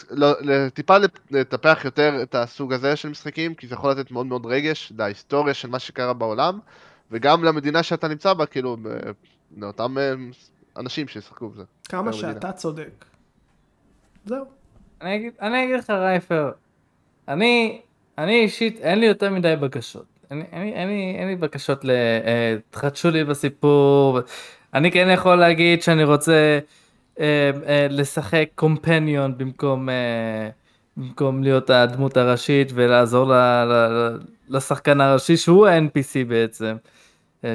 [0.10, 0.34] לא,
[0.74, 0.96] טיפה
[1.32, 5.54] לטפח יותר את הסוג הזה של משחקים, כי זה יכול לתת מאוד מאוד רגש להיסטוריה
[5.54, 6.60] של מה שקרה בעולם,
[7.12, 8.78] וגם למדינה שאתה נמצא בה, כאילו,
[9.58, 10.14] לאותם אה,
[10.78, 11.64] אנשים שישחקו בזה.
[11.90, 13.06] כמה שאתה צודק.
[14.26, 14.46] זהו.
[15.02, 16.52] אני אגיד, אני אגיד לך רייפר,
[17.28, 17.82] אני,
[18.18, 20.06] אני אישית, אין לי יותר מדי בקשות.
[20.32, 21.92] אין, לי, בקשות ל...
[22.70, 24.20] תחדשו לי בסיפור.
[24.74, 26.60] אני כן יכול להגיד שאני רוצה...
[27.20, 30.50] אה, אה, לשחק קומפניון במקום, אה,
[30.98, 34.18] במקום להיות הדמות הראשית ולעזור ל, ל,
[34.50, 36.76] לשחקן הראשי שהוא ה-NPC בעצם.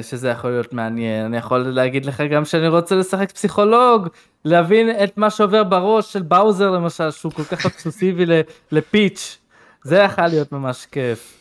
[0.01, 4.07] שזה יכול להיות מעניין, אני יכול להגיד לך גם שאני רוצה לשחק פסיכולוג,
[4.45, 8.25] להבין את מה שעובר בראש של באוזר למשל, שהוא כל כך אקסקוסיבי
[8.71, 9.37] לפיץ',
[9.83, 11.40] זה יכול להיות ממש כיף.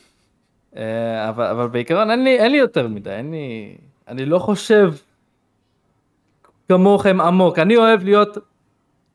[0.75, 3.77] אבל, אבל בעיקרון אין לי, אין לי יותר מדי, אין לי,
[4.09, 4.95] אני לא חושב
[6.69, 7.59] כמוכם עמוק.
[7.59, 8.39] אני אוהב להיות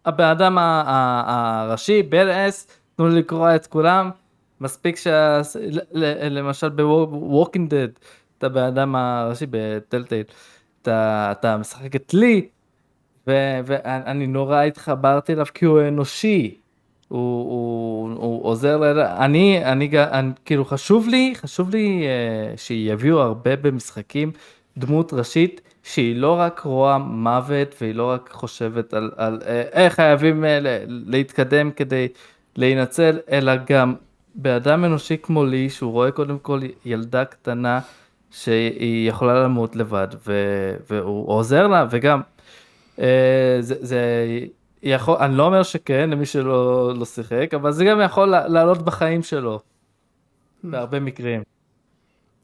[0.05, 4.09] הבן אדם הראשי, בלאס, תנו לי לקרוא את כולם.
[4.61, 5.07] מספיק ש...
[6.29, 7.99] למשל ב-Walking Dead,
[8.37, 10.23] אתה בן אדם הראשי בטלטייל,
[10.81, 12.47] אתה, אתה משחק את לי,
[13.27, 16.57] ואני נורא התחברתי אליו כי הוא אנושי.
[17.07, 18.99] הוא, הוא, הוא עוזר ל...
[18.99, 24.31] אני, אני, אני, כאילו חשוב לי, חשוב לי uh, שיביאו הרבה במשחקים
[24.77, 29.93] דמות ראשית שהיא לא רק רואה מוות והיא לא רק חושבת על, על אה, איך
[29.93, 32.07] חייבים אה, להתקדם כדי
[32.55, 33.95] להינצל, אלא גם
[34.35, 37.79] באדם אנושי כמו לי, שהוא רואה קודם כל ילדה קטנה
[38.31, 40.33] שהיא יכולה למות לבד, ו,
[40.89, 42.21] והוא עוזר לה, וגם
[42.99, 43.99] אה, זה, זה
[44.85, 49.23] יכול, אני לא אומר שכן למי שלא לא שיחק, אבל זה גם יכול לעלות בחיים
[49.23, 49.59] שלו,
[50.63, 51.43] בהרבה מקרים.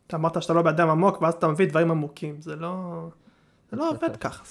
[0.07, 3.05] אתה אמרת שאתה לא באדם עמוק, ואז אתה מביא דברים עמוקים, זה לא...
[3.71, 4.43] זה לא עובד ככה.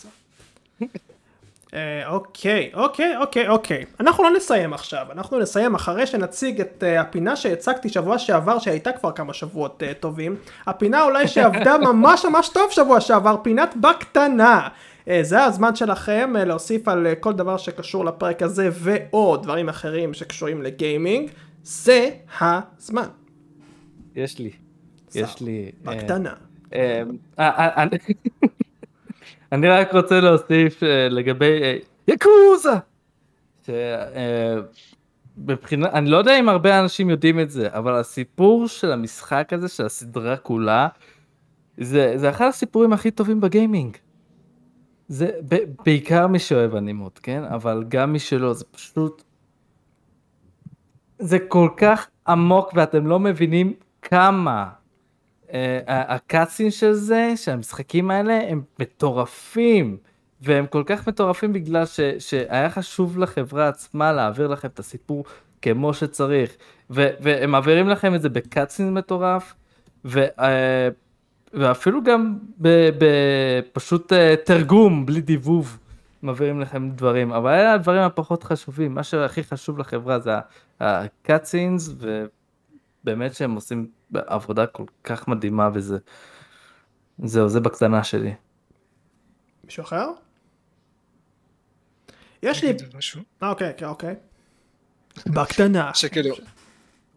[1.75, 3.85] אה, אוקיי, אוקיי, אוקיי, אוקיי.
[4.01, 8.93] אנחנו לא נסיים עכשיו, אנחנו נסיים אחרי שנציג את uh, הפינה שהצגתי שבוע שעבר, שהייתה
[8.93, 10.37] כבר כמה שבועות uh, טובים.
[10.67, 14.69] הפינה אולי שעבדה ממש ממש טוב שבוע שעבר, פינת בקטנה.
[15.11, 19.69] Uh, זה הזמן שלכם uh, להוסיף על uh, כל דבר שקשור לפרק הזה, ואו דברים
[19.69, 21.31] אחרים שקשורים לגיימינג.
[21.63, 23.09] זה הזמן.
[24.17, 24.51] יש לי.
[25.15, 25.71] יש לי.
[25.83, 26.33] בקטנה.
[29.53, 32.71] אני רק רוצה להוסיף לגבי יקוזה.
[35.39, 39.69] מבחינה, אני לא יודע אם הרבה אנשים יודעים את זה, אבל הסיפור של המשחק הזה,
[39.69, 40.89] של הסדרה כולה,
[41.79, 43.97] זה, זה אחד הסיפורים הכי טובים בגיימינג.
[45.11, 47.45] זה ב, בעיקר מי שאוהב אנימות, כן?
[47.45, 49.23] אבל גם מי שלא, זה פשוט...
[51.19, 54.69] זה כל כך עמוק ואתם לא מבינים כמה
[55.53, 59.97] אה, הקאצים של זה, של המשחקים האלה, הם מטורפים.
[60.41, 65.25] והם כל כך מטורפים בגלל ש, שהיה חשוב לחברה עצמה להעביר לכם את הסיפור
[65.63, 66.57] כמו שצריך.
[66.91, 69.55] ו, והם מעבירים לכם את זה בקאצין מטורף,
[70.05, 70.89] ו, אה,
[71.53, 72.39] ואפילו גם
[72.99, 75.79] בפשוט אה, תרגום, בלי דיבוב,
[76.23, 77.33] מעבירים לכם דברים.
[77.33, 80.31] אבל אלה הדברים הפחות חשובים, מה שהכי חשוב לחברה זה
[80.81, 81.91] הקאצינס,
[83.05, 85.99] ובאמת שהם עושים עבודה כל כך מדהימה וזה...
[87.25, 88.35] זהו, זה בקטנה שלי.
[89.65, 90.07] מישהו אחר?
[92.43, 92.73] יש לי...
[93.43, 94.15] אוקיי, אוקיי, אוקיי.
[95.27, 95.95] בקטנה.
[95.95, 96.35] שכאילו,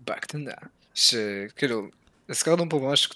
[0.05, 0.51] בקטנה,
[0.93, 1.87] שכאילו,
[2.29, 3.09] הזכרנו פה ממש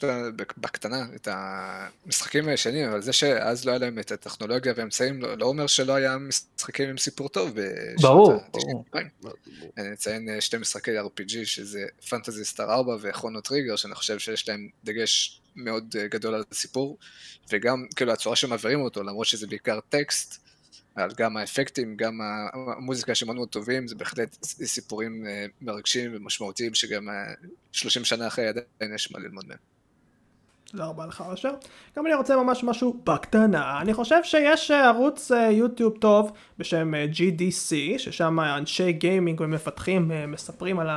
[0.58, 5.46] בקטנה את המשחקים הישנים, אבל זה שאז לא היה להם את הטכנולוגיה והאמצעים, לא, לא
[5.46, 7.58] אומר שלא היה משחקים עם סיפור טוב.
[8.02, 8.86] ברור, ברור.
[9.78, 14.50] אני אציין אה, שתי משחקי RPG, שזה פנטזי סטאר 4 וכרונו טריגר, שאני חושב שיש
[14.50, 16.98] להם דגש מאוד אה, גדול על הסיפור,
[17.52, 20.47] וגם כאילו הצורה שמעבירים אותו, למרות שזה בעיקר טקסט,
[20.98, 22.20] על גם האפקטים, גם
[22.78, 27.08] המוזיקה שמאוד מאוד טובים, זה בהחלט סיפורים אה, מרגשים ומשמעותיים שגם
[27.72, 29.58] 30 אה, שנה אחרי עדיין יש מה ללמוד מהם.
[30.66, 31.54] תודה רבה לך אשר.
[31.98, 33.82] גם אני רוצה ממש משהו בקטנה.
[33.82, 40.90] אני חושב שיש אה, ערוץ יוטיוב טוב בשם GDC, ששם אנשי גיימינג ומפתחים מספרים על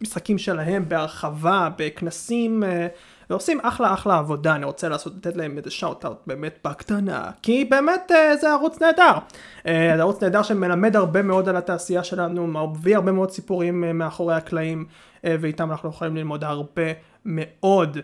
[0.00, 2.62] המשחקים שלהם בהרחבה, בכנסים.
[3.30, 7.64] ועושים אחלה אחלה עבודה, אני רוצה לעשות, לתת להם איזה שאוט אאוט באמת בקטנה, כי
[7.64, 9.12] באמת אה, זה ערוץ נהדר.
[9.66, 13.92] אה, זה ערוץ נהדר שמלמד הרבה מאוד על התעשייה שלנו, מביא הרבה מאוד סיפורים אה,
[13.92, 14.86] מאחורי הקלעים,
[15.24, 16.82] ואיתם אנחנו יכולים ללמוד הרבה
[17.24, 17.98] מאוד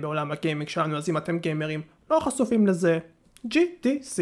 [0.00, 2.98] בעולם הגיימינג שלנו, אז אם אתם גיימרים לא חשופים לזה,
[3.46, 4.20] GTC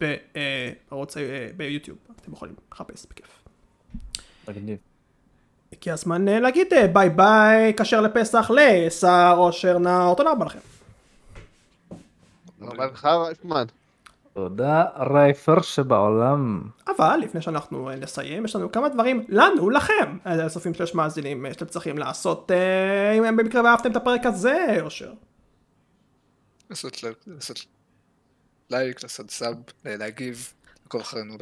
[0.00, 1.16] בערוץ
[1.56, 3.42] ביוטיוב, אתם יכולים לחפש בכיף.
[4.48, 4.93] מגניב.
[5.78, 10.58] הגיע הזמן אה, להגיד אה, ביי ביי כשר לפסח לשר אושר נאור, תודה רבה לכם.
[12.58, 13.64] תודה לך רייפמן.
[14.32, 16.62] תודה רייפר שבעולם.
[16.96, 21.66] אבל לפני שאנחנו אה, נסיים יש לנו כמה דברים לנו לכם הסופים שיש מאזינים שאתם
[21.66, 22.50] צריכים לעשות
[23.18, 25.12] אם הם במקרה ואהבתם את הפרק הזה אושר.
[26.70, 27.58] לעשות
[28.70, 30.52] לייק לעשות sub להגיב
[30.82, 31.36] לעקוב אחרינו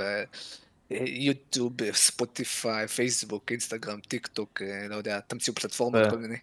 [1.01, 6.37] יוטיוב, ספוטיפיי, פייסבוק, אינסטגרם, טיק טוק, אה, לא יודע, תמציאו פלטפורמות, כל מיני.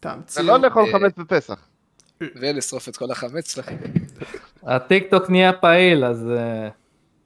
[0.00, 0.46] תמציאו.
[0.46, 1.68] לא לאכול אה, חמץ בפסח.
[2.20, 3.76] ולשרוף את כל החמץ שלכם.
[4.62, 6.30] הטיק טוק נהיה פעיל, אז...
[6.30, 6.68] אה,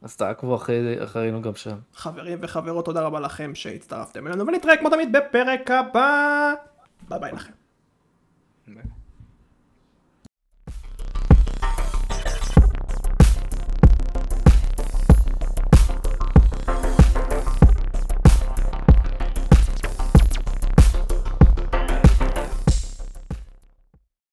[0.03, 0.57] אז תעקבו
[1.05, 1.77] אחרינו גם שם.
[1.95, 6.53] חברים וחברות, תודה רבה לכם שהצטרפתם אלינו, ונתראה כמו תמיד בפרק הבא.
[7.09, 7.53] ביי ביי לכם.